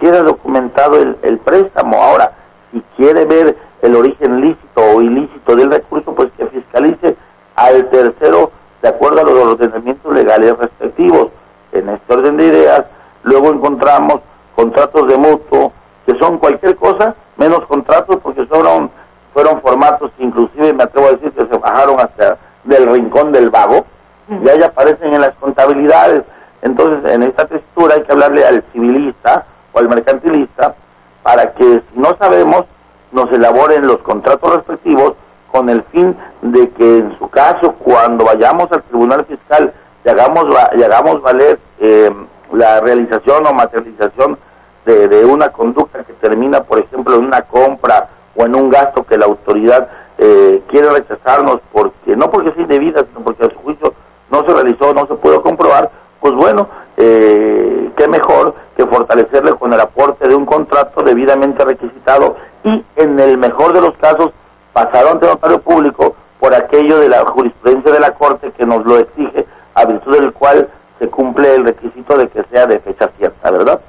[0.04, 1.96] queda documentado el, el préstamo.
[1.96, 2.32] Ahora,
[2.70, 7.16] si quiere ver el origen lícito o ilícito del recurso, pues que fiscalice
[7.56, 8.50] al tercero
[8.82, 11.28] de acuerdo a los ordenamientos legales respectivos.
[11.72, 12.84] En este orden de ideas,
[13.22, 14.20] luego encontramos
[14.54, 15.72] contratos de mutuo,
[16.04, 18.90] que son cualquier cosa menos contratos porque fueron,
[19.32, 23.48] fueron formatos que inclusive me atrevo a decir que se bajaron hasta del rincón del
[23.48, 23.86] vago,
[24.28, 26.24] y ahí aparecen en las contabilidades.
[26.60, 30.74] Entonces, en esta textura hay que hablarle al civilista o al mercantilista
[31.22, 32.64] para que, si no sabemos,
[33.12, 35.14] nos elaboren los contratos respectivos
[35.50, 39.72] con el fin de que en su caso, cuando vayamos al Tribunal Fiscal
[40.04, 42.10] y hagamos, y hagamos valer eh,
[42.52, 44.38] la realización o materialización
[44.84, 49.04] de, de, una conducta que termina, por ejemplo, en una compra o en un gasto
[49.04, 53.56] que la autoridad eh, quiere rechazarnos porque no porque sea indebida, sino porque a su
[53.56, 53.94] juicio
[54.30, 59.72] no se realizó, no se pudo comprobar, pues bueno, eh, qué mejor que fortalecerle con
[59.72, 64.32] el aporte de un contrato debidamente requisitado y en el mejor de los casos
[64.72, 68.98] pasado ante notario público por aquello de la jurisprudencia de la Corte que nos lo
[68.98, 70.68] exige, a virtud del cual
[70.98, 73.80] se cumple el requisito de que sea de fecha cierta, ¿verdad?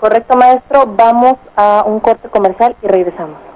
[0.00, 0.84] Correcto, maestro.
[0.86, 3.47] Vamos a un corte comercial y regresamos.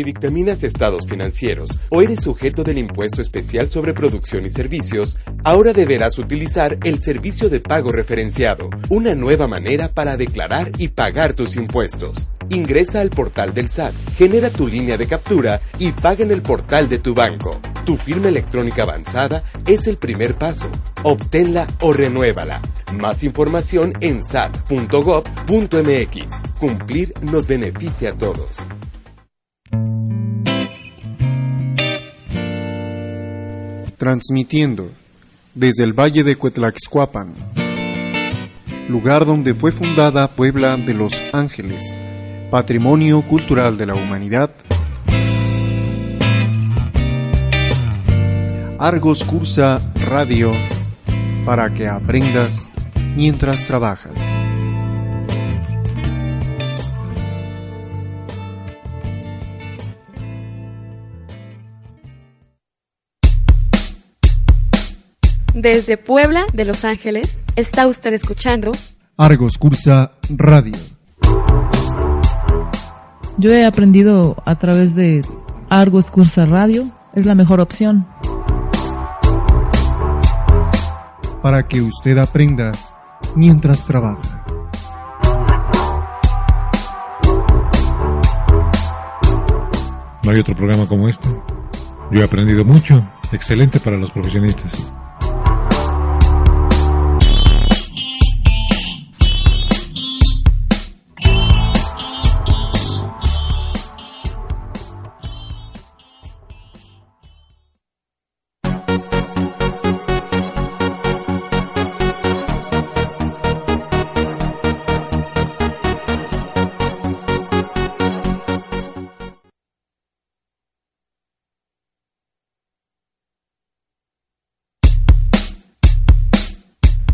[0.00, 5.74] Si dictaminas estados financieros o eres sujeto del impuesto especial sobre producción y servicios, ahora
[5.74, 11.54] deberás utilizar el servicio de pago referenciado, una nueva manera para declarar y pagar tus
[11.54, 12.30] impuestos.
[12.48, 16.88] Ingresa al portal del SAT, genera tu línea de captura y paga en el portal
[16.88, 17.60] de tu banco.
[17.84, 20.70] Tu firma electrónica avanzada es el primer paso.
[21.02, 22.62] Obténla o renuévala.
[22.94, 25.28] Más información en sat.gov.mx.
[26.58, 28.56] Cumplir nos beneficia a todos.
[34.00, 34.90] Transmitiendo
[35.54, 37.34] desde el Valle de Cuetlaxcuapan,
[38.88, 42.00] lugar donde fue fundada Puebla de los Ángeles,
[42.50, 44.52] Patrimonio Cultural de la Humanidad.
[48.78, 50.52] Argos Cursa Radio
[51.44, 52.70] para que aprendas
[53.14, 54.39] mientras trabajas.
[65.60, 68.72] Desde Puebla de Los Ángeles, está usted escuchando
[69.18, 70.72] Argos Cursa Radio.
[73.36, 75.20] Yo he aprendido a través de
[75.68, 78.06] Argos Cursa Radio, es la mejor opción.
[81.42, 82.72] Para que usted aprenda
[83.36, 84.46] mientras trabaja.
[90.24, 91.28] No hay otro programa como este.
[92.10, 94.90] Yo he aprendido mucho, excelente para los profesionistas.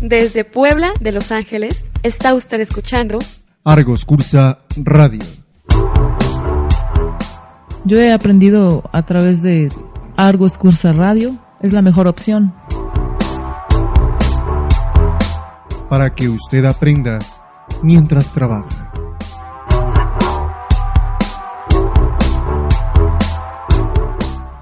[0.07, 3.19] Desde Puebla de Los Ángeles, está usted escuchando
[3.65, 5.19] Argos Cursa Radio.
[7.83, 9.67] Yo he aprendido a través de
[10.15, 12.53] Argos Cursa Radio, es la mejor opción.
[15.89, 17.19] Para que usted aprenda
[17.83, 18.93] mientras trabaja.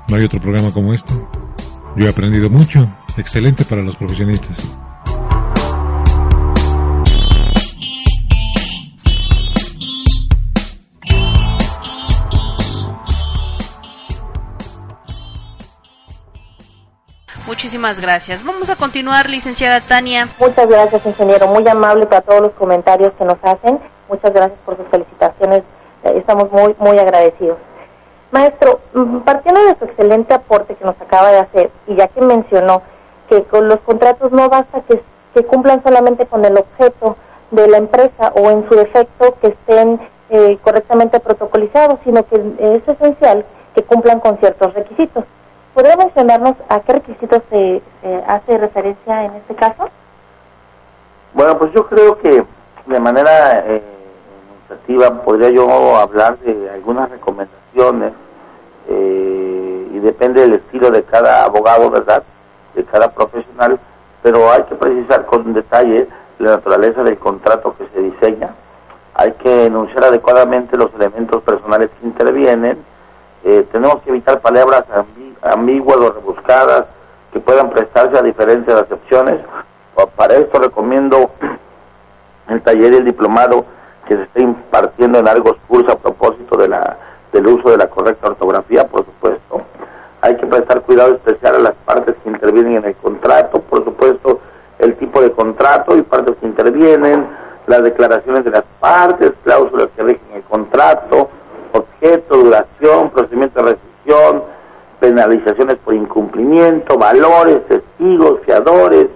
[0.09, 1.13] No hay otro programa como este.
[1.95, 4.75] Yo he aprendido mucho, excelente para los profesionistas.
[17.65, 18.43] Muchísimas gracias.
[18.43, 20.29] Vamos a continuar, licenciada Tania.
[20.39, 21.47] Muchas gracias, ingeniero.
[21.47, 23.79] Muy amable para todos los comentarios que nos hacen.
[24.07, 25.63] Muchas gracias por sus felicitaciones.
[26.03, 27.57] Eh, estamos muy, muy agradecidos.
[28.29, 32.21] Maestro, mm, partiendo de su excelente aporte que nos acaba de hacer, y ya que
[32.21, 32.83] mencionó
[33.29, 35.01] que con los contratos no basta que,
[35.33, 37.17] que cumplan solamente con el objeto
[37.49, 39.99] de la empresa o en su defecto que estén
[40.29, 43.43] eh, correctamente protocolizados, sino que es esencial
[43.73, 45.23] que cumplan con ciertos requisitos.
[45.75, 47.81] ¿Podría mencionarnos a qué requisitos se,
[48.27, 49.89] hace referencia en este caso?
[51.33, 52.45] Bueno, pues yo creo que
[52.85, 53.83] de manera eh,
[55.25, 58.13] podría yo hablar de algunas recomendaciones
[58.87, 62.23] eh, y depende del estilo de cada abogado, ¿verdad?
[62.73, 63.77] De cada profesional,
[64.23, 66.07] pero hay que precisar con detalle
[66.39, 68.51] la naturaleza del contrato que se diseña,
[69.13, 72.77] hay que enunciar adecuadamente los elementos personales que intervienen,
[73.43, 76.85] eh, tenemos que evitar palabras ambiguas o rebuscadas
[77.31, 79.39] que puedan prestarse a diferentes acepciones.
[80.15, 81.29] Para esto recomiendo
[82.49, 83.65] el taller y el diplomado
[84.07, 86.97] que se está impartiendo en Argos Curso a propósito de la,
[87.31, 89.61] del uso de la correcta ortografía, por supuesto.
[90.21, 94.39] Hay que prestar cuidado especial a las partes que intervienen en el contrato, por supuesto,
[94.79, 97.25] el tipo de contrato y partes que intervienen,
[97.67, 101.29] las declaraciones de las partes, cláusulas que rigen el contrato,
[101.73, 104.54] objeto, duración, procedimiento de rescisión,
[105.05, 109.07] penalizaciones por incumplimiento, valores, testigos, fiadores,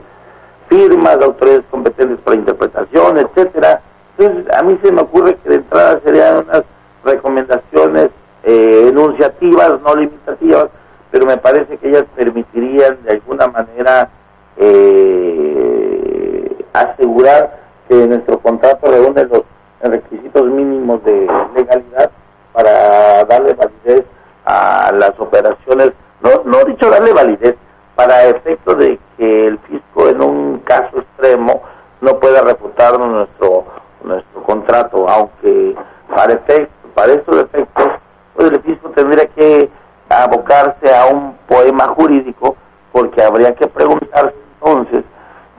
[0.67, 3.81] firmas de autoridades competentes para interpretación, etcétera.
[4.15, 6.63] Entonces, a mí se me ocurre que de entrada serían unas
[7.03, 8.11] recomendaciones
[8.43, 10.67] eh, enunciativas, no limitativas,
[11.09, 14.09] pero me parece que ellas permitirían de alguna manera
[14.57, 19.41] eh, asegurar que nuestro contrato reúne los
[19.81, 22.11] requisitos mínimos de legalidad
[22.53, 24.05] para darle validez
[24.49, 25.91] a las operaciones,
[26.21, 27.55] no, no dicho darle validez,
[27.95, 31.61] para efecto de que el fisco en un caso extremo
[32.01, 33.65] no pueda refutarnos nuestro
[34.03, 35.75] nuestro contrato, aunque
[36.07, 37.85] para efecto, para estos efectos,
[38.33, 39.69] pues el fisco tendría que
[40.07, 42.55] abocarse a un poema jurídico
[42.91, 45.03] porque habría que preguntarse entonces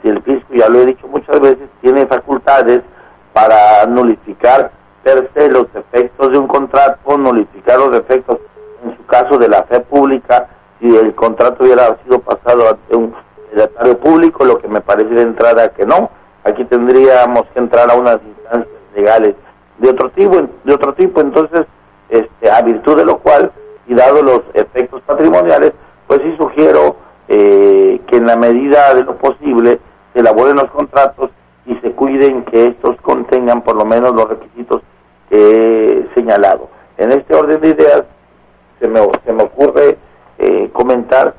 [0.03, 2.82] si el fisco, ya lo he dicho muchas veces, tiene facultades
[3.32, 4.72] para nulificar
[5.03, 8.38] per se los efectos de un contrato, nulificar los efectos
[8.85, 13.14] en su caso de la fe pública, si el contrato hubiera sido pasado ante un
[13.51, 16.11] secretario público, lo que me parece de entrada que no.
[16.45, 19.35] Aquí tendríamos que entrar a unas instancias legales
[19.78, 21.20] de otro tipo, de otro tipo.
[21.20, 21.66] Entonces,
[22.09, 23.53] este, a virtud de lo cual
[23.87, 25.72] y dado los efectos patrimoniales,
[26.07, 26.97] pues sí sugiero
[27.28, 29.81] eh, que en la medida de lo posible
[30.12, 31.31] se elaboren los contratos
[31.66, 34.83] y se cuiden que estos contengan por lo menos los requisitos
[35.28, 36.68] que he señalado.
[36.99, 38.03] En este orden de ideas,
[38.81, 39.99] se me, se me ocurre
[40.39, 41.35] eh, comentar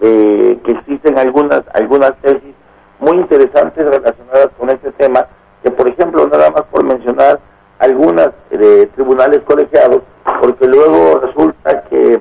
[0.00, 2.54] eh, que existen algunas, algunas tesis
[2.98, 5.26] muy interesantes relacionadas con este tema,
[5.62, 7.40] que por ejemplo, nada más por mencionar
[7.78, 10.02] algunas de tribunales colegiados,
[10.40, 12.20] porque luego resulta que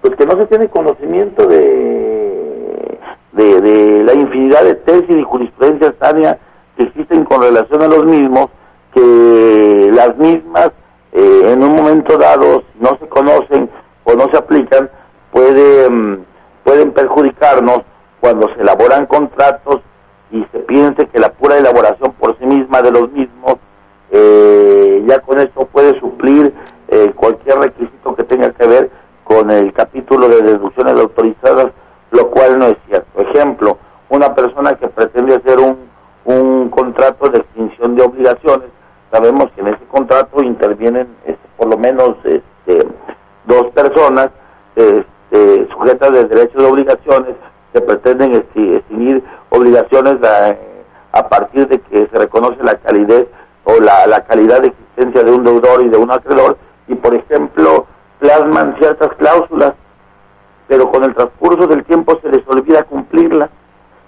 [0.00, 2.98] pues que no se tiene conocimiento de,
[3.32, 6.38] de, la infinidad de tesis y jurisprudencias Tania
[6.76, 8.46] que existen con relación a los mismos,
[8.92, 10.70] que las mismas
[11.12, 13.70] eh, en un momento dado no se conocen
[14.04, 14.90] o no se aplican,
[15.30, 16.26] pueden,
[16.90, 17.82] perjudicarnos
[18.20, 19.80] cuando se elaboran contratos
[20.32, 23.56] y se piense que la pura elaboración por sí misma de los mismos,
[24.10, 26.52] eh, ya con esto puede suplir
[26.88, 28.90] eh, cualquier requisito que tenga que ver
[29.24, 31.68] con el capítulo de deducciones autorizadas,
[32.10, 33.20] lo cual no es cierto.
[33.20, 33.78] Ejemplo,
[34.08, 35.78] una persona que pretende hacer un,
[36.24, 38.68] un contrato de extinción de obligaciones,
[39.10, 42.86] sabemos que en ese contrato intervienen este, por lo menos este,
[43.46, 44.30] dos personas
[44.74, 45.06] este,
[45.72, 47.36] sujetas de derechos y obligaciones
[47.72, 50.16] que pretenden extinguir obligaciones
[51.12, 53.24] a, partir de que se reconoce la calidad
[53.64, 56.56] o la, la calidad de existencia de un deudor y de un acreedor
[56.88, 57.86] y por ejemplo
[58.18, 59.74] plasman ciertas cláusulas
[60.68, 63.50] pero con el transcurso del tiempo se les olvida cumplirlas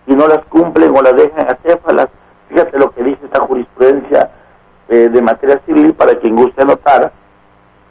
[0.07, 2.09] y no las cumplen o las dejan acéfalas.
[2.49, 4.31] Fíjate lo que dice esta jurisprudencia
[4.89, 7.13] eh, de materia civil para quien guste anotar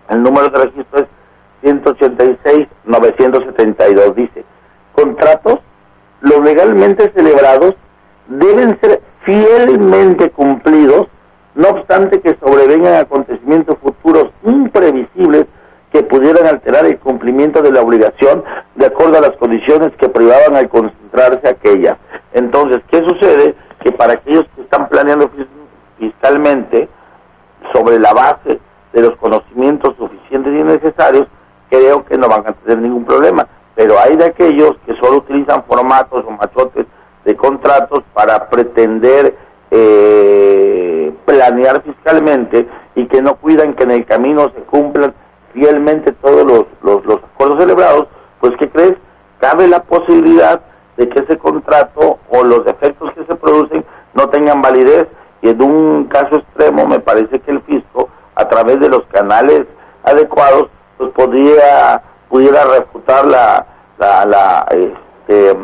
[0.10, 1.06] el número de registro es
[1.64, 4.44] 186-972 dice,
[4.94, 5.60] contratos,
[6.22, 7.76] los legalmente celebrados,
[8.28, 11.08] deben ser fielmente cumplidos,
[11.56, 15.46] no obstante que sobrevengan acontecimientos futuros imprevisibles
[15.92, 18.44] que pudieran alterar el cumplimiento de la obligación
[18.76, 21.98] de acuerdo a las condiciones que privaban al concentrarse aquellas.
[22.34, 23.54] Entonces, ¿qué sucede?
[23.84, 25.30] Que para aquellos que están planeando
[26.00, 26.90] fiscalmente
[27.72, 28.60] sobre la base
[28.92, 31.28] de los conocimientos suficientes y necesarios,
[31.74, 33.48] creo que no van a tener ningún problema.
[33.76, 36.86] Pero hay de aquellos que solo utilizan formatos o machotes
[37.26, 39.36] de contratos para pretender
[39.72, 45.16] eh, planear fiscalmente y que no cuidan que en el camino se cumplan
[45.52, 48.08] fielmente todos los, los, acuerdos celebrados,
[48.40, 48.94] pues ¿qué crees?
[49.40, 50.62] Cabe la posibilidad
[50.98, 55.08] de que ese contrato o los efectos que se producen no tengan validez
[55.42, 59.66] y en un caso extremo me parece que el fisco a través de los canales
[60.04, 60.70] adecuados
[61.12, 63.66] pues podría pudiera refutar la,
[64.00, 65.58] la, este,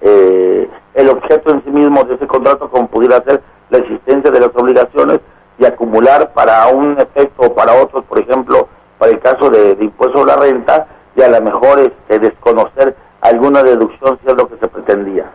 [0.00, 4.40] eh, el objeto en sí mismo de ese contrato como pudiera ser la existencia de
[4.40, 5.20] las obligaciones
[5.58, 8.68] y acumular para un efecto o para otros, por ejemplo,
[8.98, 13.62] para el caso de, impuesto a la renta, y a lo mejor este, desconocer alguna
[13.62, 15.30] deducción si es lo que se pretendía.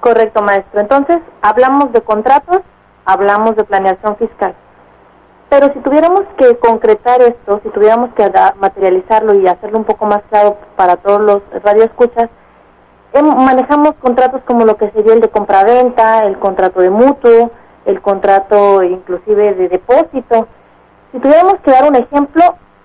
[0.00, 0.80] Correcto, maestro.
[0.80, 2.60] Entonces, hablamos de contratos,
[3.04, 4.54] hablamos de planeación fiscal.
[5.48, 8.30] Pero si tuviéramos que concretar esto, si tuviéramos que
[8.60, 12.28] materializarlo y hacerlo un poco más claro para todos los radioescuchas,
[13.14, 17.50] em, manejamos contratos como lo que sería el de compraventa, el contrato de mutuo,
[17.86, 20.46] el contrato inclusive de depósito.
[21.12, 22.42] Si tuviéramos que dar un ejemplo,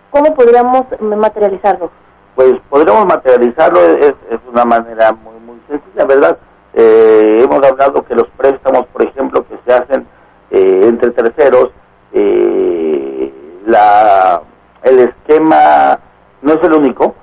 [0.09, 1.91] ¿cómo podríamos materializarlo?
[2.35, 4.13] Pues podríamos materializarlo, es,
[4.49, 6.37] una manera muy, muy sencilla, ¿verdad?
[6.73, 10.07] Eh, hemos hablado que los préstamos, por ejemplo, que se hacen
[10.49, 11.71] eh, entre terceros,
[12.13, 13.33] eh,
[13.65, 14.41] la,
[14.83, 15.99] el esquema
[16.41, 17.15] no es el único,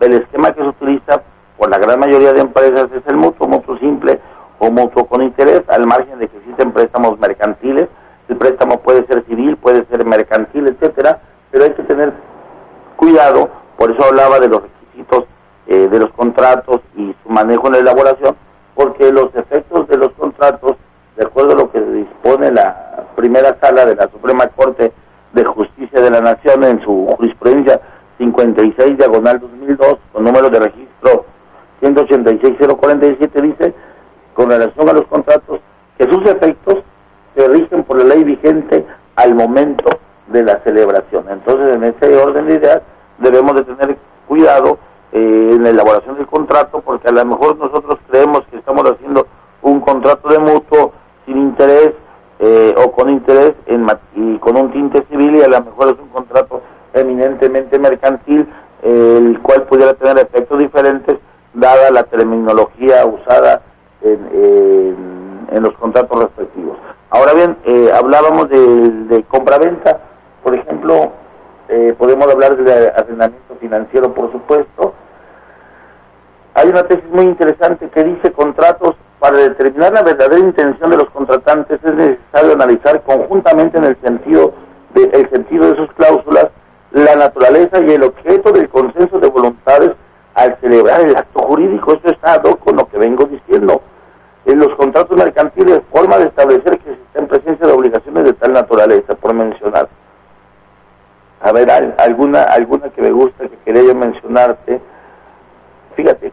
[0.00, 1.22] el esquema que se utiliza
[1.56, 4.20] por la gran mayoría de empresas es el mutuo, mutuo simple
[4.58, 7.88] o mutuo con interés, al margen de que existen préstamos mercantiles,
[8.28, 11.20] el préstamo puede ser civil, puede ser mercantil, etcétera,
[11.50, 12.12] pero hay que tener
[12.96, 15.24] cuidado, por eso hablaba de los requisitos
[15.66, 18.36] eh, de los contratos y su manejo en la elaboración,
[18.74, 20.76] porque los efectos de los contratos,
[21.16, 24.92] de acuerdo a lo que dispone la primera sala de la Suprema Corte
[25.32, 27.80] de Justicia de la Nación en su jurisprudencia
[28.16, 31.24] 56 diagonal 2002, con número de registro
[31.82, 33.74] 186047, dice,
[34.34, 35.58] con relación a los contratos,
[35.98, 36.76] que sus efectos
[37.34, 39.98] se rigen por la ley vigente al momento
[40.28, 41.24] de la celebración.
[41.28, 42.82] Entonces, en ese orden de ideas,
[43.18, 43.96] debemos de tener
[44.28, 44.78] cuidado
[45.10, 49.26] eh, en la elaboración del contrato, porque a lo mejor nosotros creemos que estamos haciendo
[49.62, 50.92] un contrato de mutuo
[51.26, 51.94] sin interés
[52.40, 55.98] eh, o con interés en, y con un tinte civil y a lo mejor es
[56.00, 56.62] un contrato
[56.94, 58.46] eminentemente mercantil,
[58.82, 61.18] el cual pudiera tener efectos diferentes
[61.54, 63.62] dada la terminología usada
[64.02, 64.96] en,
[65.50, 66.78] en, los contratos respectivos.
[67.10, 69.98] Ahora bien, eh, hablábamos de, de compra-venta,
[70.42, 71.12] por ejemplo,
[71.68, 74.94] eh, podemos hablar de arrendamiento financiero, por supuesto.
[76.54, 81.10] Hay una tesis muy interesante que dice contratos para determinar la verdadera intención de los
[81.10, 84.54] contratantes es necesario analizar conjuntamente en el sentido
[84.94, 86.48] de, el sentido de sus cláusulas
[86.90, 89.90] la naturaleza y el objeto del consenso de voluntades
[90.34, 91.92] al celebrar el acto jurídico.
[91.92, 93.82] Esto está con lo que vengo diciendo.
[94.46, 99.14] En los contratos mercantiles, forma de establecer que existen presencia de obligaciones de tal naturaleza,
[99.14, 99.88] por mencionar.
[101.40, 104.80] A ver, alguna, alguna que me gusta que quería yo mencionarte.
[105.94, 106.32] Fíjate,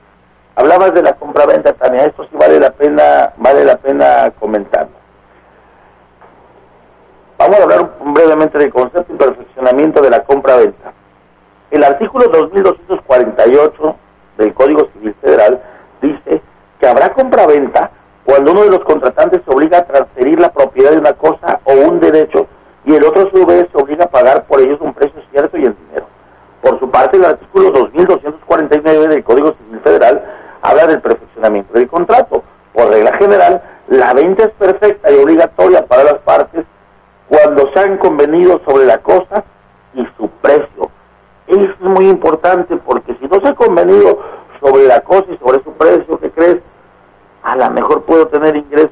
[0.56, 4.96] hablabas de la compra-venta, Tania, esto sí vale la pena, vale la pena comentarlo.
[7.38, 10.94] Vamos a hablar brevemente del concepto y perfeccionamiento de la compra-venta.
[11.70, 13.96] El artículo 2248
[14.38, 15.62] del Código Civil Federal
[16.02, 16.42] dice
[16.80, 17.92] que habrá compra-venta
[18.24, 21.74] cuando uno de los contratantes se obliga a transferir la propiedad de una cosa o
[21.74, 22.48] un derecho
[22.86, 25.58] y el otro a su vez se obliga a pagar por ellos un precio cierto
[25.58, 26.08] y el dinero.
[26.62, 30.24] Por su parte, el artículo 2249 del Código Civil Federal
[30.66, 32.44] habla del perfeccionamiento del contrato.
[32.74, 36.66] Por regla general, la venta es perfecta y obligatoria para las partes
[37.28, 39.44] cuando se han convenido sobre la cosa
[39.94, 40.92] y su precio.
[41.48, 44.20] Eso es muy importante porque si no se ha convenido
[44.60, 46.58] sobre la cosa y sobre su precio, ¿qué crees?
[47.44, 48.92] A lo mejor puedo tener ingresos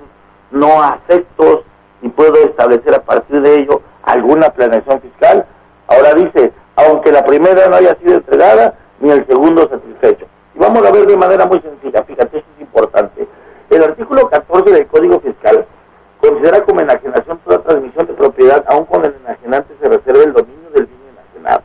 [0.51, 1.61] no afectos
[2.01, 5.45] y puedo establecer a partir de ello alguna planeación fiscal.
[5.87, 10.25] Ahora dice, aunque la primera no haya sido entregada, ni el segundo satisfecho.
[10.55, 13.27] Y vamos a ver de manera muy sencilla, fíjate, esto es importante.
[13.69, 15.65] El artículo 14 del Código Fiscal
[16.19, 20.69] considera como enajenación toda transmisión de propiedad, aun cuando el enajenante se reserve el dominio
[20.73, 21.63] del bien enajenado.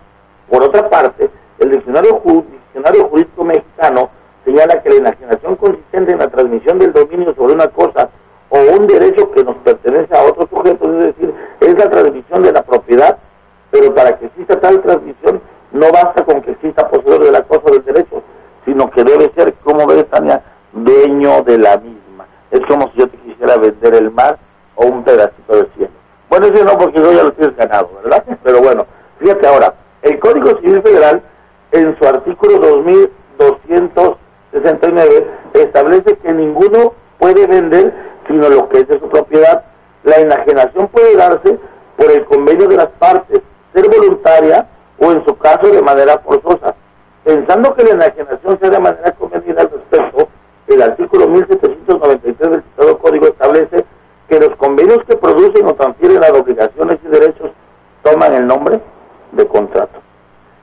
[0.50, 4.10] Por otra parte, el diccionario, diccionario jurídico mexicano
[4.44, 8.08] señala que la enajenación consistente en la transmisión del dominio sobre una cosa
[8.50, 12.52] o un derecho que nos pertenece a otro sujeto, es decir, es la transmisión de
[12.52, 13.18] la propiedad,
[13.70, 17.70] pero para que exista tal transmisión no basta con que exista poseedor de la cosa
[17.70, 18.22] del derecho,
[18.64, 22.26] sino que debe ser, como ves, Tania, dueño de la misma.
[22.50, 24.38] Es como si yo te quisiera vender el mar
[24.76, 25.92] o un pedacito del cielo.
[26.30, 28.24] Bueno, eso no, porque yo ya lo tienes ganado, ¿verdad?
[28.42, 28.86] Pero bueno,
[29.18, 31.22] fíjate ahora, el Código Civil Federal,
[31.72, 37.92] en su artículo 2269, establece que ninguno puede vender
[38.28, 39.64] sino lo que es de su propiedad.
[40.04, 41.58] La enajenación puede darse
[41.96, 43.40] por el convenio de las partes,
[43.74, 44.68] ser voluntaria
[44.98, 46.74] o en su caso de manera forzosa.
[47.24, 50.28] Pensando que la enajenación sea de manera convenida al respecto,
[50.68, 53.84] el artículo 1793 del citado código establece
[54.28, 57.50] que los convenios que producen o transfieren las obligaciones y derechos
[58.02, 58.80] toman el nombre
[59.32, 60.00] de contrato.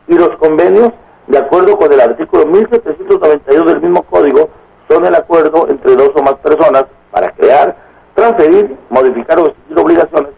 [0.08, 0.92] Y los convenios,
[1.28, 4.50] de acuerdo con el artículo 1792 del mismo código,
[4.88, 7.76] son el acuerdo entre dos o más personas para crear,
[8.14, 10.32] transferir, modificar o exigir obligaciones,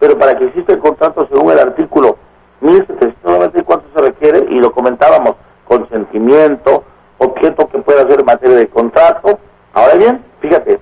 [0.00, 2.16] pero para que exista el contrato según el artículo
[2.60, 5.36] 1794 se requiere, y lo comentábamos,
[5.66, 6.82] consentimiento,
[7.18, 9.38] objeto que pueda ser materia de contrato.
[9.72, 10.80] Ahora bien, fíjate,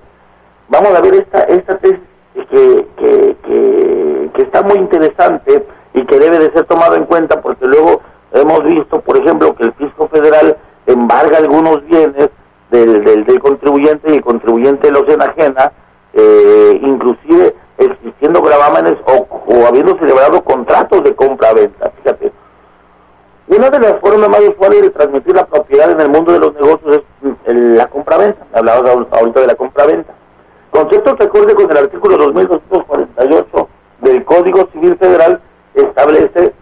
[0.69, 1.99] vamos a ver esta, esta tesis
[2.33, 7.65] que, que, que, está muy interesante y que debe de ser tomado en cuenta porque
[7.65, 8.01] luego
[8.31, 10.57] hemos visto, por ejemplo, que el fisco federal
[10.87, 12.29] embarga algunos bienes
[12.71, 15.71] del, del, contribuyente y el contribuyente los enajena,
[16.13, 21.91] eh, inclusive existiendo gravámenes o, o habiendo celebrado contratos de compra-venta.
[21.97, 22.31] Fíjate,
[23.47, 26.53] una de las formas más usuales de transmitir la propiedad en el mundo de los
[26.53, 28.45] negocios es la compra-venta.
[28.53, 30.13] Hablaba ahorita de la compra-venta.
[30.71, 33.69] Concepto que acorde con el artículo 2248
[34.01, 35.39] del Código Civil Federal
[35.73, 36.53] establece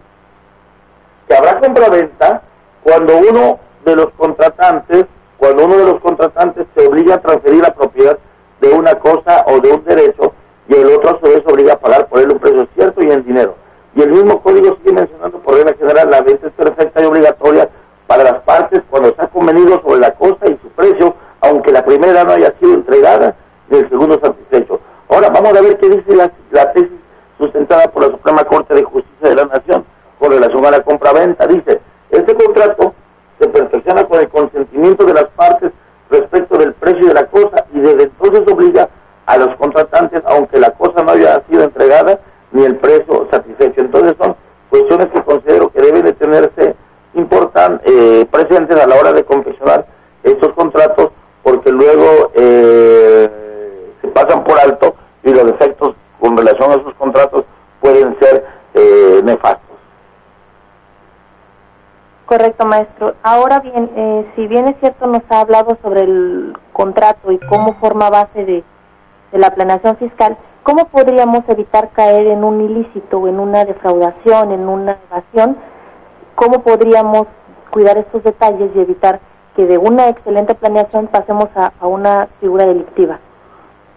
[1.28, 2.42] que habrá compra-venta
[2.82, 5.06] cuando uno de los contratantes,
[5.38, 8.18] cuando uno de los contratantes se obliga a transferir la propiedad
[8.60, 10.32] de una cosa o de un derecho
[10.68, 13.10] y el otro a su vez obliga a pagar por él un precio cierto y
[13.10, 13.56] en dinero.
[13.94, 17.68] Y el mismo código sigue mencionando por regla general la venta es perfecta y obligatoria
[18.06, 22.24] para las partes cuando está convenido sobre la cosa y su precio, aunque la primera
[22.24, 23.34] no haya sido entregada
[23.68, 24.80] ni el segundo satisfecho.
[25.08, 26.90] Ahora vamos a ver qué dice la, la tesis
[27.38, 29.84] sustentada por la Suprema Corte de Justicia de la Nación
[30.18, 31.46] con relación a la compra-venta.
[31.46, 31.80] Dice,
[32.10, 32.94] este contrato
[33.38, 35.72] se perfecciona con el consentimiento de las partes
[36.10, 38.88] respecto del precio de la cosa y desde entonces obliga
[39.26, 42.20] a los contratantes, aunque la cosa no haya sido entregada,
[42.52, 43.80] ni el precio satisfecho.
[43.80, 44.36] Entonces son
[44.70, 46.76] cuestiones que considero que deben de tenerse
[47.14, 49.86] importan, eh, presentes a la hora de confeccionar
[50.22, 51.10] estos contratos,
[51.42, 57.44] porque luego eh, se pasan por alto y los efectos con relación a esos contratos
[57.80, 59.72] pueden ser eh, nefastos.
[62.26, 63.14] Correcto, maestro.
[63.22, 67.74] Ahora bien, eh, si bien es cierto, nos ha hablado sobre el contrato y cómo
[67.80, 68.62] forma base de,
[69.32, 74.68] de la planeación fiscal, ¿cómo podríamos evitar caer en un ilícito, en una defraudación, en
[74.68, 75.56] una evasión?
[76.34, 77.26] ¿Cómo podríamos
[77.70, 79.20] cuidar estos detalles y evitar
[79.56, 83.18] que de una excelente planeación pasemos a, una figura delictiva?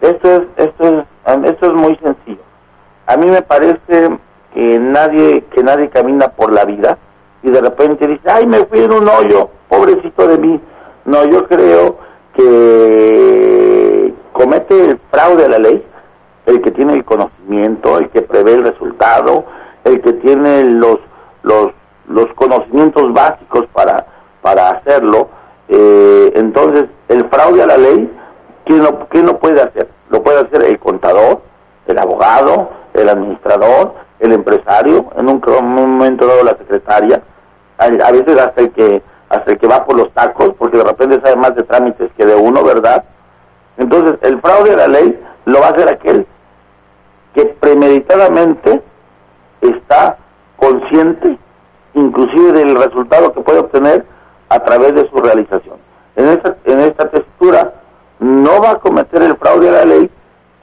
[0.00, 1.04] Esto es, esto es,
[1.50, 2.42] esto es muy sencillo.
[3.06, 4.18] A mí me parece
[4.54, 6.96] que nadie, que nadie camina por la vida
[7.42, 10.60] y de repente dice, ay, me fui en un hoyo, pobrecito de mí.
[11.04, 11.98] No, yo creo
[12.34, 15.84] que comete el fraude a la ley
[16.46, 19.44] el que tiene el conocimiento, el que prevé el resultado,
[19.84, 20.98] el que tiene los,
[21.42, 21.72] los,
[22.08, 24.06] los conocimientos básicos para,
[24.42, 25.28] para hacerlo.
[25.68, 28.10] Eh, entonces, el fraude a la ley,
[28.64, 29.88] ¿quién lo, ¿quién lo puede hacer?
[30.08, 31.40] Lo puede hacer el contador,
[31.88, 35.40] el abogado, el administrador, el empresario, en un,
[35.74, 37.22] momento dado la secretaria,
[37.78, 41.20] a, veces hasta el que hasta el que va por los tacos, porque de repente
[41.22, 43.04] sabe más de trámites que de uno, ¿verdad?
[43.76, 46.26] Entonces, el fraude a la ley lo va a hacer aquel
[47.34, 48.82] que premeditadamente
[49.60, 50.16] está
[50.56, 51.38] consciente
[51.94, 54.04] inclusive del resultado que puede obtener
[54.48, 55.76] a través de su realización.
[56.14, 57.74] En esta, en esta textura
[58.20, 60.10] no va a cometer el fraude a la ley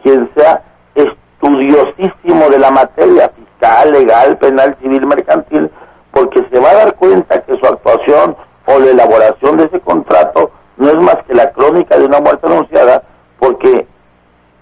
[0.01, 0.63] quien sea
[0.95, 5.69] estudiosísimo de la materia fiscal, legal, penal, civil, mercantil,
[6.11, 8.35] porque se va a dar cuenta que su actuación
[8.65, 12.47] o la elaboración de ese contrato no es más que la crónica de una muerte
[12.47, 13.03] anunciada,
[13.39, 13.85] porque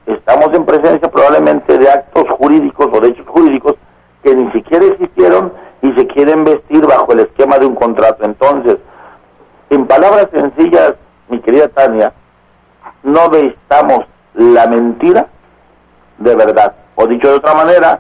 [0.06, 3.76] estamos en presencia probablemente de actos jurídicos o de hechos jurídicos
[4.24, 8.24] que ni siquiera existieron y se quieren vestir bajo el esquema de un contrato.
[8.24, 8.78] Entonces,
[9.70, 10.96] en palabras sencillas,
[11.30, 12.14] mi querida Tania,
[13.04, 15.28] no vestamos la mentira
[16.18, 16.76] de verdad.
[16.96, 18.00] O dicho de otra manera,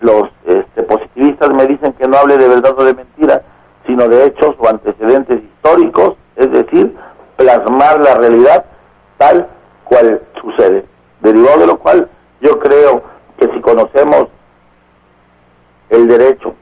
[0.00, 3.42] los este, positivistas me dicen que no hable de verdad o de mentira,
[3.86, 6.96] sino de hechos o antecedentes históricos, es decir,
[7.36, 8.64] plasmar la realidad
[9.18, 9.48] tal
[9.84, 10.84] cual sucede.
[11.20, 12.08] Derivado de lo cual
[12.40, 13.02] yo creo
[13.38, 14.28] que si conocemos
[15.90, 16.54] el derecho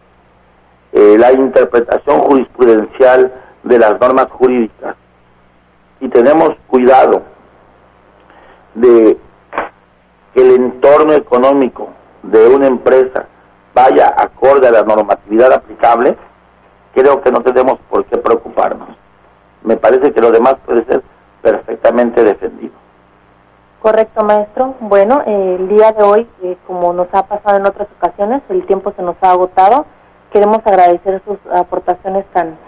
[0.92, 4.96] eh, la interpretación jurisprudencial de las normas jurídicas
[6.00, 7.22] y tenemos cuidado
[8.74, 9.16] de
[10.34, 11.90] que el entorno económico
[12.24, 13.26] de una empresa
[13.72, 16.16] vaya acorde a la normatividad aplicable,
[16.94, 18.88] creo que no tenemos por qué preocuparnos.
[19.62, 21.02] Me parece que lo demás puede ser
[21.42, 22.72] perfectamente defendido.
[23.80, 24.74] Correcto, maestro.
[24.80, 28.92] Bueno, el día de hoy, eh, como nos ha pasado en otras ocasiones, el tiempo
[28.94, 29.86] se nos ha agotado.
[30.32, 32.58] Queremos agradecer sus aportaciones tan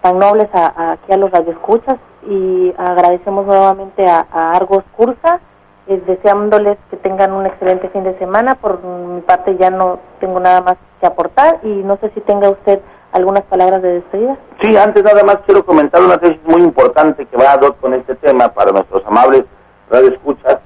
[0.00, 5.40] tan nobles a, aquí a los radioescuchas y agradecemos nuevamente a, Argos Cursa,
[5.86, 8.54] eh, deseándoles que tengan un excelente fin de semana.
[8.54, 12.50] Por mi parte ya no tengo nada más que aportar y no sé si tenga
[12.50, 12.80] usted
[13.12, 14.36] algunas palabras de despedida.
[14.60, 17.94] Sí, antes nada más quiero comentar una tesis muy importante que va a dar con
[17.94, 19.44] este tema para nuestros amables
[19.90, 20.58] radioescuchas.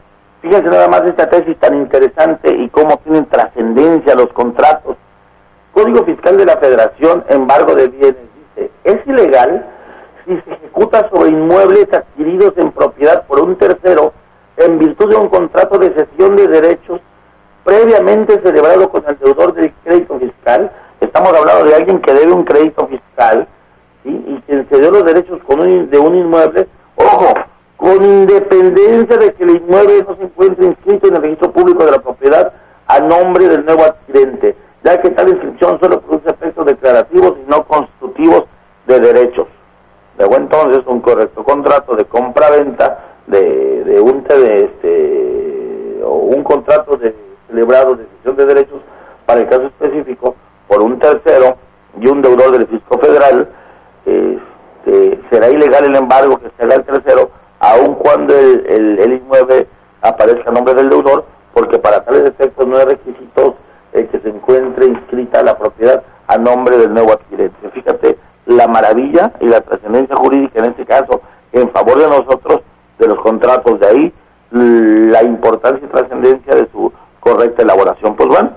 [0.43, 4.97] Fíjense nada más esta tesis tan interesante y cómo tienen trascendencia los contratos.
[5.73, 8.35] Código Fiscal de la Federación, embargo de bienes
[8.85, 9.67] es ilegal
[10.25, 14.13] si se ejecuta sobre inmuebles adquiridos en propiedad por un tercero
[14.57, 17.01] en virtud de un contrato de cesión de derechos
[17.65, 20.71] previamente celebrado con el deudor del crédito fiscal.
[21.05, 23.47] Estamos hablando de alguien que debe un crédito fiscal
[24.05, 27.35] y quien cedió los derechos con de un inmueble, ojo,
[27.77, 31.91] con independencia de que el inmueble no se encuentre inscrito en el registro público de
[31.91, 32.53] la propiedad
[32.87, 37.65] a nombre del nuevo adquirente ya que tal inscripción solo produce efectos declarativos y no
[37.67, 38.45] constitutivos
[38.87, 39.49] de derechos.
[40.19, 46.99] Luego entonces un correcto contrato de compra-venta de, de un de este o un contrato
[46.99, 47.15] de
[47.49, 48.81] celebrado de decisión de derechos
[49.25, 50.37] para el caso específico
[50.69, 51.57] por un tercero
[51.99, 53.49] y un deudor del fisco federal
[54.05, 57.31] este, será ilegal el embargo que se haga el tercero
[57.61, 59.67] aun cuando el, el, el inmueble
[60.03, 63.55] aparezca a nombre del deudor porque para tales efectos no hay requisitos
[63.93, 67.71] el que se encuentre inscrita la propiedad a nombre del nuevo adquirente.
[67.71, 72.61] Fíjate la maravilla y la trascendencia jurídica en este caso en favor de nosotros
[72.99, 74.13] de los contratos de ahí,
[74.51, 78.17] la importancia y trascendencia de su correcta elaboración.
[78.17, 78.51] Pues bueno,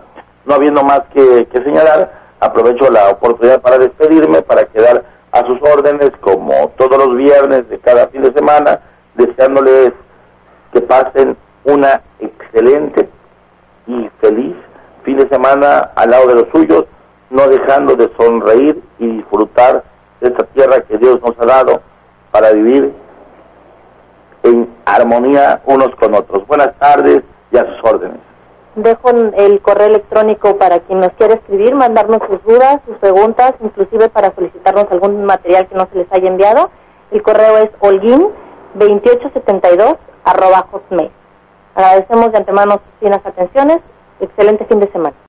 [0.45, 5.60] no habiendo más que, que señalar, aprovecho la oportunidad para despedirme, para quedar a sus
[5.62, 8.80] órdenes como todos los viernes de cada fin de semana,
[9.16, 9.93] deseándoles
[10.72, 13.10] que pasen una excelente
[13.88, 14.56] y feliz
[15.08, 16.86] fin de semana al lado de los suyos,
[17.30, 19.84] no dejando de sonreír y disfrutar
[20.21, 21.82] de esta tierra que Dios nos ha dado
[22.32, 22.93] para vivir
[24.43, 26.45] en armonía unos con otros.
[26.47, 28.19] Buenas tardes y a sus órdenes.
[28.75, 34.09] Dejo el correo electrónico para quien nos quiera escribir, mandarnos sus dudas, sus preguntas, inclusive
[34.09, 36.69] para solicitarnos algún material que no se les haya enviado.
[37.09, 41.09] El correo es holguín2872 arroba hotmail.
[41.73, 43.80] Agradecemos de antemano sus finas atenciones
[44.19, 45.15] Excelente fin de semana.